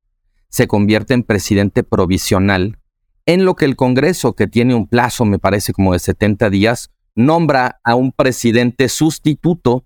se 0.49 0.67
convierte 0.67 1.13
en 1.13 1.23
presidente 1.23 1.83
provisional, 1.83 2.77
en 3.25 3.45
lo 3.45 3.55
que 3.55 3.65
el 3.65 3.75
Congreso, 3.75 4.33
que 4.33 4.47
tiene 4.47 4.73
un 4.73 4.87
plazo, 4.87 5.25
me 5.25 5.39
parece 5.39 5.73
como 5.73 5.93
de 5.93 5.99
70 5.99 6.49
días, 6.49 6.91
nombra 7.15 7.79
a 7.83 7.95
un 7.95 8.11
presidente 8.11 8.89
sustituto 8.89 9.85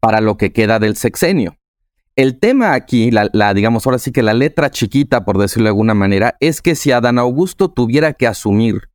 para 0.00 0.20
lo 0.20 0.36
que 0.36 0.52
queda 0.52 0.78
del 0.78 0.96
sexenio. 0.96 1.56
El 2.16 2.38
tema 2.38 2.74
aquí, 2.74 3.10
la, 3.10 3.54
digamos 3.54 3.86
ahora 3.86 3.98
sí 3.98 4.12
que 4.12 4.22
la 4.22 4.34
letra 4.34 4.70
chiquita, 4.70 5.24
por 5.24 5.38
decirlo 5.38 5.64
de 5.64 5.70
alguna 5.70 5.94
manera, 5.94 6.36
es 6.40 6.62
que 6.62 6.74
si 6.74 6.92
Adán 6.92 7.18
Augusto 7.18 7.70
tuviera 7.70 8.14
que 8.14 8.26
asumir 8.26 8.88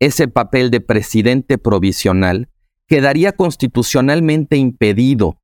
ese 0.00 0.28
papel 0.28 0.70
de 0.70 0.80
presidente 0.80 1.58
provisional, 1.58 2.48
quedaría 2.86 3.32
constitucionalmente 3.32 4.56
impedido 4.56 5.40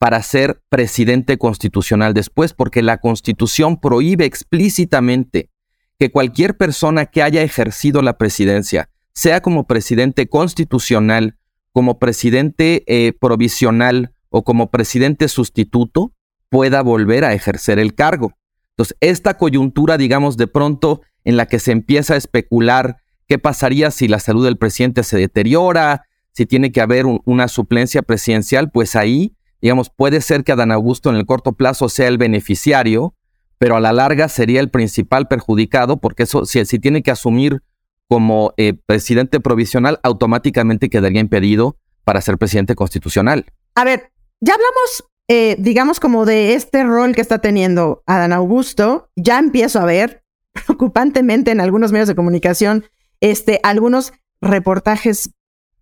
para 0.00 0.22
ser 0.22 0.62
presidente 0.70 1.36
constitucional 1.36 2.14
después, 2.14 2.54
porque 2.54 2.80
la 2.80 2.96
constitución 2.96 3.78
prohíbe 3.78 4.24
explícitamente 4.24 5.50
que 5.98 6.10
cualquier 6.10 6.56
persona 6.56 7.04
que 7.04 7.22
haya 7.22 7.42
ejercido 7.42 8.00
la 8.00 8.16
presidencia, 8.16 8.88
sea 9.12 9.42
como 9.42 9.66
presidente 9.66 10.26
constitucional, 10.26 11.36
como 11.72 11.98
presidente 11.98 12.82
eh, 12.86 13.12
provisional 13.12 14.14
o 14.30 14.42
como 14.42 14.70
presidente 14.70 15.28
sustituto, 15.28 16.14
pueda 16.48 16.80
volver 16.82 17.26
a 17.26 17.34
ejercer 17.34 17.78
el 17.78 17.94
cargo. 17.94 18.32
Entonces, 18.70 18.96
esta 19.00 19.36
coyuntura, 19.36 19.98
digamos, 19.98 20.38
de 20.38 20.46
pronto 20.46 21.02
en 21.24 21.36
la 21.36 21.44
que 21.44 21.58
se 21.58 21.72
empieza 21.72 22.14
a 22.14 22.16
especular 22.16 23.02
qué 23.28 23.38
pasaría 23.38 23.90
si 23.90 24.08
la 24.08 24.18
salud 24.18 24.46
del 24.46 24.56
presidente 24.56 25.02
se 25.02 25.18
deteriora, 25.18 26.06
si 26.32 26.46
tiene 26.46 26.72
que 26.72 26.80
haber 26.80 27.04
una 27.04 27.48
suplencia 27.48 28.00
presidencial, 28.00 28.70
pues 28.70 28.96
ahí 28.96 29.36
digamos, 29.60 29.90
puede 29.90 30.20
ser 30.20 30.44
que 30.44 30.52
Adán 30.52 30.72
Augusto 30.72 31.10
en 31.10 31.16
el 31.16 31.26
corto 31.26 31.52
plazo 31.52 31.88
sea 31.88 32.08
el 32.08 32.18
beneficiario, 32.18 33.14
pero 33.58 33.76
a 33.76 33.80
la 33.80 33.92
larga 33.92 34.28
sería 34.28 34.60
el 34.60 34.70
principal 34.70 35.28
perjudicado, 35.28 35.98
porque 35.98 36.22
eso, 36.22 36.46
si, 36.46 36.64
si 36.64 36.78
tiene 36.78 37.02
que 37.02 37.10
asumir 37.10 37.62
como 38.08 38.54
eh, 38.56 38.74
presidente 38.86 39.38
provisional, 39.38 40.00
automáticamente 40.02 40.88
quedaría 40.88 41.20
impedido 41.20 41.76
para 42.04 42.20
ser 42.20 42.38
presidente 42.38 42.74
constitucional. 42.74 43.46
A 43.74 43.84
ver, 43.84 44.10
ya 44.40 44.54
hablamos, 44.54 45.04
eh, 45.28 45.56
digamos, 45.58 46.00
como 46.00 46.24
de 46.24 46.54
este 46.54 46.82
rol 46.82 47.14
que 47.14 47.20
está 47.20 47.38
teniendo 47.38 48.02
Adán 48.06 48.32
Augusto. 48.32 49.10
Ya 49.14 49.38
empiezo 49.38 49.78
a 49.78 49.84
ver, 49.84 50.24
preocupantemente 50.66 51.50
en 51.50 51.60
algunos 51.60 51.92
medios 51.92 52.08
de 52.08 52.16
comunicación, 52.16 52.86
este, 53.20 53.60
algunos 53.62 54.12
reportajes 54.40 55.30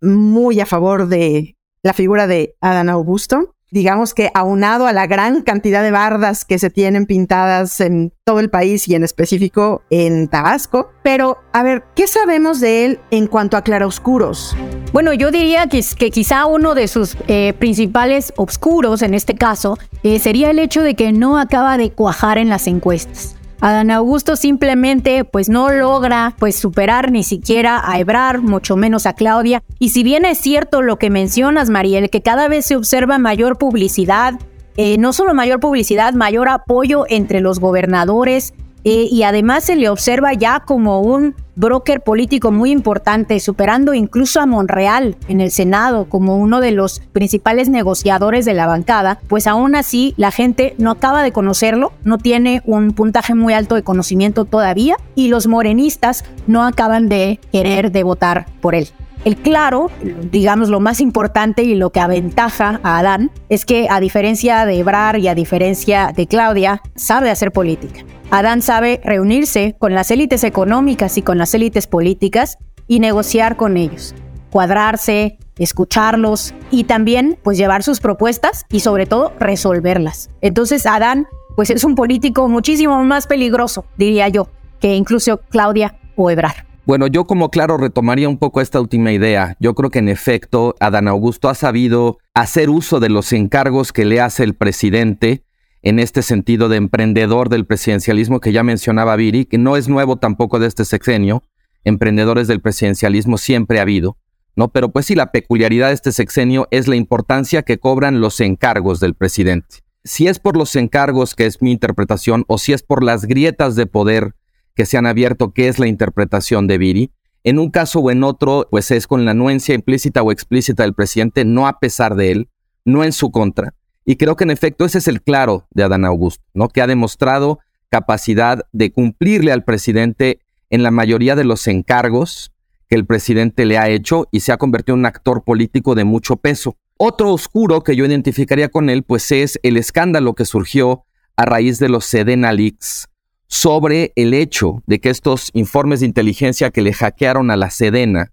muy 0.01 0.59
a 0.59 0.65
favor 0.65 1.07
de 1.07 1.57
la 1.81 1.93
figura 1.93 2.27
de 2.27 2.55
Adán 2.59 2.89
Augusto 2.89 3.55
digamos 3.71 4.13
que 4.13 4.31
aunado 4.33 4.87
a 4.87 4.93
la 4.93 5.07
gran 5.07 5.41
cantidad 5.41 5.83
de 5.83 5.91
bardas 5.91 6.45
que 6.45 6.59
se 6.59 6.69
tienen 6.69 7.05
pintadas 7.05 7.79
en 7.79 8.11
todo 8.23 8.39
el 8.39 8.49
país 8.49 8.87
y 8.87 8.95
en 8.95 9.03
específico 9.03 9.83
en 9.89 10.27
Tabasco. 10.27 10.91
Pero, 11.03 11.37
a 11.53 11.63
ver, 11.63 11.83
¿qué 11.95 12.07
sabemos 12.07 12.59
de 12.59 12.85
él 12.85 12.99
en 13.11 13.27
cuanto 13.27 13.57
a 13.57 13.63
claroscuros? 13.63 14.55
Bueno, 14.93 15.13
yo 15.13 15.31
diría 15.31 15.67
que, 15.67 15.81
quizá 16.11 16.45
uno 16.45 16.75
de 16.75 16.87
sus 16.87 17.15
eh, 17.27 17.53
principales 17.57 18.33
obscuros 18.37 19.01
en 19.01 19.13
este 19.13 19.35
caso 19.35 19.77
eh, 20.03 20.19
sería 20.19 20.49
el 20.49 20.59
hecho 20.59 20.81
de 20.81 20.95
que 20.95 21.11
no 21.11 21.37
acaba 21.37 21.77
de 21.77 21.91
cuajar 21.91 22.37
en 22.37 22.49
las 22.49 22.67
encuestas. 22.67 23.38
Adán 23.61 23.91
Augusto 23.91 24.35
simplemente 24.35 25.25
pues 25.25 25.49
no 25.49 25.69
logra 25.69 26.35
pues 26.39 26.57
superar 26.57 27.11
ni 27.11 27.23
siquiera 27.23 27.81
a 27.83 27.99
Ebrar, 27.99 28.41
mucho 28.41 28.77
menos 28.77 29.05
a 29.05 29.13
Claudia. 29.13 29.63
Y 29.79 29.89
si 29.89 30.03
bien 30.03 30.23
es 30.25 30.37
cierto 30.37 30.81
lo 30.81 30.97
que 30.97 31.09
mencionas, 31.09 31.69
Mariel, 31.69 32.09
que 32.09 32.21
cada 32.21 32.47
vez 32.47 32.65
se 32.65 32.77
observa 32.77 33.17
mayor 33.17 33.57
publicidad, 33.57 34.39
eh, 34.77 34.97
no 34.97 35.11
solo 35.11 35.33
mayor 35.33 35.59
publicidad, 35.59 36.13
mayor 36.13 36.47
apoyo 36.47 37.03
entre 37.09 37.41
los 37.41 37.59
gobernadores, 37.59 38.53
eh, 38.85 39.07
y 39.11 39.23
además 39.23 39.65
se 39.65 39.75
le 39.75 39.89
observa 39.89 40.33
ya 40.33 40.61
como 40.61 41.01
un 41.01 41.35
broker 41.59 41.99
político 41.99 42.51
muy 42.51 42.71
importante, 42.71 43.37
superando 43.41 43.93
incluso 43.93 44.39
a 44.39 44.45
Monreal 44.45 45.17
en 45.27 45.41
el 45.41 45.51
Senado 45.51 46.05
como 46.05 46.37
uno 46.37 46.61
de 46.61 46.71
los 46.71 47.01
principales 47.11 47.67
negociadores 47.67 48.45
de 48.45 48.53
la 48.53 48.65
bancada, 48.65 49.19
pues 49.27 49.45
aún 49.45 49.75
así 49.75 50.13
la 50.15 50.31
gente 50.31 50.73
no 50.77 50.91
acaba 50.91 51.21
de 51.21 51.33
conocerlo, 51.33 51.91
no 52.05 52.17
tiene 52.17 52.61
un 52.65 52.93
puntaje 52.93 53.35
muy 53.35 53.53
alto 53.53 53.75
de 53.75 53.83
conocimiento 53.83 54.45
todavía 54.45 54.95
y 55.15 55.27
los 55.27 55.47
morenistas 55.47 56.23
no 56.47 56.65
acaban 56.65 57.09
de 57.09 57.41
querer 57.51 57.91
de 57.91 58.03
votar 58.03 58.45
por 58.61 58.73
él. 58.73 58.87
El 59.25 59.35
claro, 59.35 59.91
digamos 60.31 60.69
lo 60.69 60.79
más 60.79 61.01
importante 61.01 61.63
y 61.63 61.75
lo 61.75 61.89
que 61.89 61.99
aventaja 61.99 62.79
a 62.83 62.99
Adán 62.99 63.31
es 63.49 63.65
que 63.65 63.87
a 63.89 63.99
diferencia 63.99 64.65
de 64.65 64.79
Ebrar 64.79 65.17
y 65.17 65.27
a 65.27 65.35
diferencia 65.35 66.13
de 66.15 66.25
Claudia, 66.25 66.81
sabe 66.95 67.29
hacer 67.29 67.51
política. 67.51 68.05
Adán 68.31 68.61
sabe 68.61 69.01
reunirse 69.03 69.75
con 69.77 69.93
las 69.93 70.09
élites 70.11 70.45
económicas 70.45 71.17
y 71.17 71.21
con 71.21 71.37
las 71.37 71.53
élites 71.53 71.85
políticas 71.85 72.59
y 72.87 73.01
negociar 73.01 73.57
con 73.57 73.75
ellos, 73.75 74.15
cuadrarse, 74.51 75.37
escucharlos 75.57 76.53
y 76.71 76.85
también 76.85 77.37
pues 77.43 77.57
llevar 77.57 77.83
sus 77.83 77.99
propuestas 77.99 78.65
y 78.69 78.79
sobre 78.79 79.05
todo 79.05 79.33
resolverlas. 79.37 80.29
Entonces 80.39 80.85
Adán 80.85 81.27
pues 81.57 81.69
es 81.71 81.83
un 81.83 81.95
político 81.95 82.47
muchísimo 82.47 83.03
más 83.03 83.27
peligroso, 83.27 83.83
diría 83.97 84.29
yo, 84.29 84.47
que 84.79 84.95
incluso 84.95 85.41
Claudia 85.49 85.99
o 86.15 86.31
Ebrar. 86.31 86.68
Bueno, 86.89 87.05
yo 87.05 87.25
como 87.25 87.51
claro 87.51 87.77
retomaría 87.77 88.27
un 88.27 88.39
poco 88.39 88.61
esta 88.61 88.81
última 88.81 89.11
idea. 89.11 89.55
Yo 89.59 89.75
creo 89.75 89.91
que 89.91 89.99
en 89.99 90.09
efecto 90.09 90.73
Adán 90.79 91.07
Augusto 91.07 91.47
ha 91.47 91.53
sabido 91.53 92.17
hacer 92.33 92.71
uso 92.71 92.99
de 92.99 93.09
los 93.09 93.31
encargos 93.31 93.93
que 93.93 94.05
le 94.05 94.19
hace 94.19 94.43
el 94.43 94.55
presidente 94.55 95.43
en 95.83 95.99
este 95.99 96.23
sentido 96.23 96.67
de 96.67 96.77
emprendedor 96.77 97.49
del 97.49 97.67
presidencialismo 97.67 98.39
que 98.39 98.51
ya 98.51 98.63
mencionaba 98.63 99.15
Viri, 99.17 99.45
que 99.45 99.59
no 99.59 99.77
es 99.77 99.87
nuevo 99.87 100.15
tampoco 100.15 100.57
de 100.57 100.65
este 100.65 100.83
sexenio. 100.83 101.43
Emprendedores 101.83 102.47
del 102.47 102.59
presidencialismo 102.59 103.37
siempre 103.37 103.77
ha 103.77 103.83
habido, 103.83 104.17
¿no? 104.55 104.69
Pero 104.69 104.89
pues 104.89 105.05
sí, 105.05 105.13
la 105.13 105.31
peculiaridad 105.31 105.89
de 105.89 105.93
este 105.93 106.11
sexenio 106.11 106.67
es 106.71 106.87
la 106.87 106.95
importancia 106.95 107.61
que 107.61 107.77
cobran 107.77 108.19
los 108.19 108.39
encargos 108.39 108.99
del 108.99 109.13
presidente. 109.13 109.83
Si 110.03 110.27
es 110.27 110.39
por 110.39 110.57
los 110.57 110.75
encargos, 110.75 111.35
que 111.35 111.45
es 111.45 111.61
mi 111.61 111.71
interpretación, 111.71 112.45
o 112.47 112.57
si 112.57 112.73
es 112.73 112.81
por 112.81 113.03
las 113.03 113.25
grietas 113.25 113.75
de 113.75 113.85
poder 113.85 114.33
que 114.75 114.85
se 114.85 114.97
han 114.97 115.05
abierto, 115.05 115.51
que 115.51 115.67
es 115.67 115.79
la 115.79 115.87
interpretación 115.87 116.67
de 116.67 116.77
Viri. 116.77 117.11
En 117.43 117.59
un 117.59 117.71
caso 117.71 117.99
o 117.99 118.11
en 118.11 118.23
otro, 118.23 118.67
pues 118.69 118.91
es 118.91 119.07
con 119.07 119.25
la 119.25 119.31
anuencia 119.31 119.75
implícita 119.75 120.21
o 120.21 120.31
explícita 120.31 120.83
del 120.83 120.93
presidente, 120.93 121.45
no 121.45 121.67
a 121.67 121.79
pesar 121.79 122.15
de 122.15 122.31
él, 122.31 122.49
no 122.85 123.03
en 123.03 123.11
su 123.11 123.31
contra. 123.31 123.73
Y 124.05 124.15
creo 124.15 124.35
que 124.35 124.43
en 124.43 124.51
efecto 124.51 124.85
ese 124.85 124.97
es 124.97 125.07
el 125.07 125.21
claro 125.21 125.67
de 125.71 125.83
Adán 125.83 126.05
Augusto, 126.05 126.43
¿no? 126.53 126.67
Que 126.67 126.81
ha 126.81 126.87
demostrado 126.87 127.59
capacidad 127.89 128.65
de 128.71 128.91
cumplirle 128.91 129.51
al 129.51 129.63
presidente 129.63 130.39
en 130.69 130.83
la 130.83 130.91
mayoría 130.91 131.35
de 131.35 131.43
los 131.43 131.67
encargos 131.67 132.51
que 132.87 132.95
el 132.95 133.05
presidente 133.05 133.65
le 133.65 133.77
ha 133.77 133.89
hecho 133.89 134.27
y 134.31 134.39
se 134.39 134.51
ha 134.51 134.57
convertido 134.57 134.95
en 134.95 135.01
un 135.01 135.05
actor 135.05 135.43
político 135.43 135.95
de 135.95 136.03
mucho 136.03 136.37
peso. 136.37 136.75
Otro 136.97 137.31
oscuro 137.31 137.83
que 137.83 137.95
yo 137.95 138.05
identificaría 138.05 138.69
con 138.69 138.89
él, 138.89 139.03
pues 139.03 139.31
es 139.31 139.59
el 139.63 139.77
escándalo 139.77 140.33
que 140.33 140.45
surgió 140.45 141.05
a 141.37 141.45
raíz 141.45 141.79
de 141.79 141.87
los 141.87 142.05
Sedena 142.05 142.51
Leaks, 142.51 143.07
sobre 143.49 144.13
el 144.15 144.35
hecho 144.35 144.83
de 144.85 144.99
que 144.99 145.09
estos 145.09 145.49
informes 145.53 145.99
de 145.99 146.05
inteligencia 146.05 146.69
que 146.69 146.83
le 146.83 146.93
hackearon 146.93 147.49
a 147.49 147.57
la 147.57 147.71
Sedena 147.71 148.31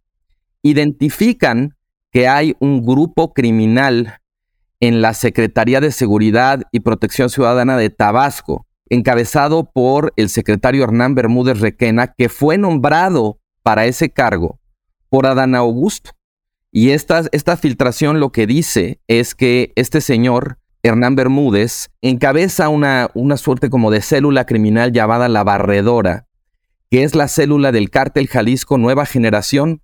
identifican 0.62 1.74
que 2.12 2.28
hay 2.28 2.54
un 2.60 2.84
grupo 2.84 3.32
criminal 3.32 4.20
en 4.78 5.00
la 5.00 5.14
Secretaría 5.14 5.80
de 5.80 5.90
Seguridad 5.90 6.62
y 6.70 6.80
Protección 6.80 7.30
Ciudadana 7.30 7.78
de 7.78 7.88
Tabasco, 7.88 8.66
encabezado 8.90 9.64
por 9.64 10.12
el 10.16 10.28
secretario 10.28 10.84
Hernán 10.84 11.14
Bermúdez 11.14 11.60
Requena, 11.60 12.12
que 12.12 12.28
fue 12.28 12.58
nombrado 12.58 13.38
para 13.62 13.86
ese 13.86 14.10
cargo 14.10 14.60
por 15.08 15.26
Adán 15.26 15.54
Augusto. 15.54 16.10
Y 16.70 16.90
esta, 16.90 17.22
esta 17.32 17.56
filtración 17.56 18.20
lo 18.20 18.32
que 18.32 18.46
dice 18.46 19.00
es 19.08 19.34
que 19.34 19.72
este 19.76 20.02
señor 20.02 20.58
Hernán 20.86 21.16
Bermúdez, 21.16 21.90
encabeza 22.00 22.68
una, 22.68 23.10
una 23.14 23.36
suerte 23.36 23.70
como 23.70 23.90
de 23.90 24.02
célula 24.02 24.46
criminal 24.46 24.92
llamada 24.92 25.28
La 25.28 25.42
Barredora, 25.42 26.28
que 26.90 27.02
es 27.02 27.16
la 27.16 27.26
célula 27.26 27.72
del 27.72 27.90
cártel 27.90 28.28
Jalisco 28.28 28.78
Nueva 28.78 29.04
Generación 29.04 29.82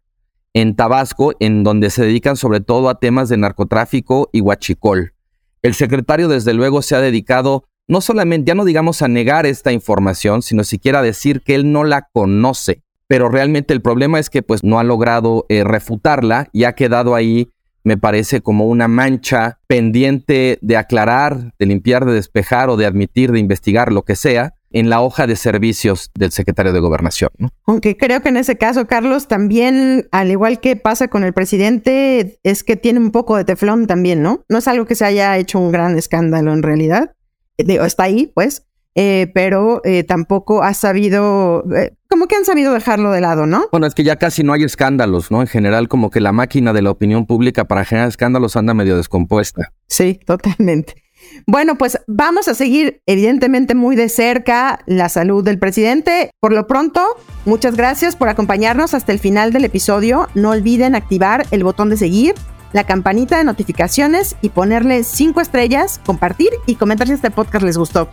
en 0.55 0.77
Tabasco, 0.77 1.33
en 1.41 1.65
donde 1.65 1.91
se 1.91 2.05
dedican 2.05 2.37
sobre 2.37 2.61
todo 2.61 2.89
a 2.89 3.01
temas 3.01 3.29
de 3.29 3.37
narcotráfico 3.37 4.31
y 4.33 4.43
huachicol. 4.43 5.15
El 5.63 5.75
secretario 5.75 6.29
desde 6.29 6.55
luego 6.55 6.83
se 6.83 6.95
ha 6.95 7.01
dedicado 7.01 7.65
no 7.89 8.01
solamente, 8.01 8.51
ya 8.51 8.55
no 8.55 8.65
digamos 8.65 9.03
a 9.03 9.09
negar 9.09 9.45
esta 9.45 9.73
información, 9.73 10.41
sino 10.43 10.63
siquiera 10.63 11.01
a 11.01 11.03
decir 11.03 11.43
que 11.43 11.57
él 11.57 11.73
no 11.73 11.83
la 11.83 12.09
conoce. 12.13 12.83
Pero 13.09 13.29
realmente 13.29 13.75
el 13.75 13.83
problema 13.83 14.21
es 14.21 14.31
que 14.31 14.43
pues 14.43 14.63
no 14.63 14.79
ha 14.79 14.85
logrado 14.85 15.47
eh, 15.49 15.65
refutarla 15.65 16.49
y 16.53 16.63
ha 16.65 16.75
quedado 16.75 17.17
ahí 17.17 17.51
me 17.85 17.97
parece 17.97 18.41
como 18.41 18.67
una 18.67 18.89
mancha 18.89 19.59
pendiente 19.67 20.59
de 20.63 20.77
aclarar, 20.77 21.53
de 21.59 21.67
limpiar, 21.67 22.05
de 22.05 22.15
despejar 22.15 22.71
o 22.71 22.77
de 22.77 22.87
admitir, 22.87 23.33
de 23.33 23.41
investigar, 23.41 23.93
lo 23.93 24.03
que 24.03 24.17
sea, 24.17 24.55
en 24.71 24.89
la 24.89 25.03
hoja 25.03 25.27
de 25.27 25.37
servicios 25.37 26.11
del 26.15 26.33
secretario 26.33 26.73
de 26.73 26.81
Gobernación. 26.81 27.31
Aunque 27.67 27.97
creo 27.97 28.23
que 28.23 28.31
en 28.31 28.39
ese 28.39 28.57
caso, 28.57 28.87
Carlos, 28.87 29.29
también, 29.29 30.09
al 30.13 30.31
igual 30.31 30.61
que 30.61 30.77
pasa 30.77 31.09
con 31.09 31.25
el 31.25 31.33
presidente, 31.33 32.39
es 32.43 32.65
que 32.65 32.77
tiene 32.77 32.99
un 32.99 33.11
poco 33.11 33.37
de 33.37 33.45
teflón 33.45 33.87
también, 33.87 34.23
¿no? 34.23 34.45
No 34.49 34.59
es 34.59 34.69
algo 34.69 34.87
que 34.87 34.95
se 34.95 35.05
haya 35.05 35.37
hecho 35.37 35.59
un 35.59 35.73
gran 35.73 35.99
escándalo 35.99 36.53
en 36.53 36.63
realidad. 36.63 37.15
está 37.59 38.05
ahí, 38.05 38.33
pues, 38.35 38.67
eh, 38.95 39.31
pero 39.35 39.81
eh, 39.85 40.05
tampoco 40.05 40.63
ha 40.63 40.75
sabido, 40.75 41.65
eh, 41.75 41.93
como 42.09 42.27
que 42.27 42.37
han 42.37 42.45
sabido 42.45 42.73
dejarlo 42.73 43.11
de 43.11 43.21
lado, 43.21 43.47
¿no? 43.47 43.67
Bueno, 43.73 43.87
es 43.87 43.95
que 43.95 44.05
ya 44.05 44.17
casi 44.17 44.43
no 44.43 44.53
hay 44.53 44.65
escándalos, 44.65 45.31
¿no? 45.31 45.41
En 45.41 45.47
general, 45.47 45.89
como 45.89 46.11
que 46.11 46.21
la 46.21 46.33
máquina 46.33 46.73
de 46.73 46.83
la 46.83 46.91
opinión 46.91 47.27
pública 47.27 47.65
para 47.65 47.85
generar 47.85 48.09
escándalos 48.09 48.57
anda 48.57 48.75
medio 48.75 48.97
descompuesta. 48.97 49.73
Sí, 49.89 50.21
totalmente. 50.27 51.03
Bueno, 51.47 51.79
pues 51.79 51.99
vamos 52.07 52.49
a 52.49 52.55
seguir 52.55 53.01
evidentemente 53.07 53.75
muy 53.75 53.97
de 53.97 54.09
cerca 54.09 54.81
la 54.87 55.09
salud 55.09 55.45
del 55.45 55.59
presidente. 55.59 56.31
Por 56.41 56.53
lo 56.53 56.67
pronto, 56.67 57.05
muchas 57.45 57.77
gracias 57.77 58.17
por 58.17 58.29
acompañarnos 58.29 58.93
hasta 58.93 59.13
el 59.13 59.21
final 59.21 59.53
del 59.53 59.65
episodio. 59.65 60.29
No 60.35 60.51
olviden 60.51 60.95
activar 60.95 61.47
el 61.51 61.65
botón 61.65 61.91
de 61.91 61.97
seguir, 61.97 62.35
la 62.73 62.85
campanita 62.85 63.39
de 63.39 63.45
notificaciones 63.45 64.37
y 64.43 64.49
ponerle 64.49 65.05
cinco 65.05 65.41
estrellas, 65.41 66.01
compartir 66.05 66.51
y 66.67 66.75
comentar 66.75 67.07
si 67.07 67.15
este 67.15 67.31
podcast 67.31 67.65
les 67.65 67.79
gustó. 67.79 68.09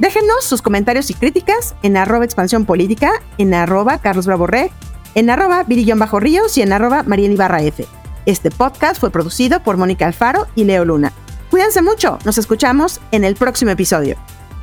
Déjenos 0.00 0.44
sus 0.44 0.62
comentarios 0.62 1.10
y 1.10 1.14
críticas 1.14 1.74
en 1.82 1.98
arroba 1.98 2.24
expansión 2.24 2.64
política, 2.64 3.12
en 3.36 3.52
arroba 3.52 3.98
Carlos 3.98 4.26
en 5.14 5.28
arroba 5.28 5.62
Virillón 5.64 5.98
Bajo 5.98 6.18
Ríos 6.18 6.56
y 6.56 6.62
en 6.62 6.72
arroba 6.72 7.02
Mariel 7.02 7.32
Ibarra 7.32 7.60
F. 7.60 7.86
Este 8.24 8.50
podcast 8.50 8.98
fue 8.98 9.10
producido 9.10 9.62
por 9.62 9.76
Mónica 9.76 10.06
Alfaro 10.06 10.46
y 10.54 10.64
Leo 10.64 10.86
Luna. 10.86 11.12
Cuídense 11.50 11.82
mucho, 11.82 12.18
nos 12.24 12.38
escuchamos 12.38 12.98
en 13.12 13.24
el 13.24 13.34
próximo 13.36 13.72
episodio. 13.72 14.16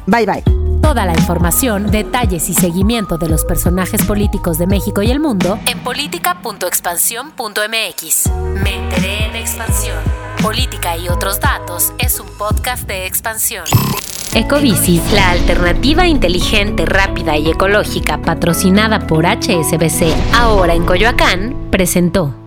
Bye 0.07 0.25
bye. 0.25 0.43
Toda 0.81 1.05
la 1.05 1.13
información, 1.13 1.91
detalles 1.91 2.49
y 2.49 2.53
seguimiento 2.53 3.17
de 3.17 3.27
los 3.27 3.43
personajes 3.43 4.05
políticos 4.05 4.57
de 4.57 4.65
México 4.65 5.01
y 5.01 5.11
el 5.11 5.19
mundo 5.19 5.59
en 5.65 5.79
política.expansión.mx. 5.79 8.31
Me 8.63 8.75
enteré 8.75 9.25
en 9.25 9.35
expansión. 9.35 9.97
Política 10.41 10.95
y 10.95 11.09
otros 11.09 11.41
datos 11.41 11.91
es 11.99 12.21
un 12.21 12.27
podcast 12.37 12.87
de 12.87 13.05
expansión. 13.05 13.65
Ecobici, 14.33 15.01
la 15.13 15.31
alternativa 15.31 16.07
inteligente, 16.07 16.85
rápida 16.85 17.35
y 17.37 17.49
ecológica 17.49 18.21
patrocinada 18.21 19.07
por 19.07 19.25
HSBC, 19.25 20.13
ahora 20.33 20.73
en 20.73 20.85
Coyoacán, 20.85 21.67
presentó. 21.69 22.46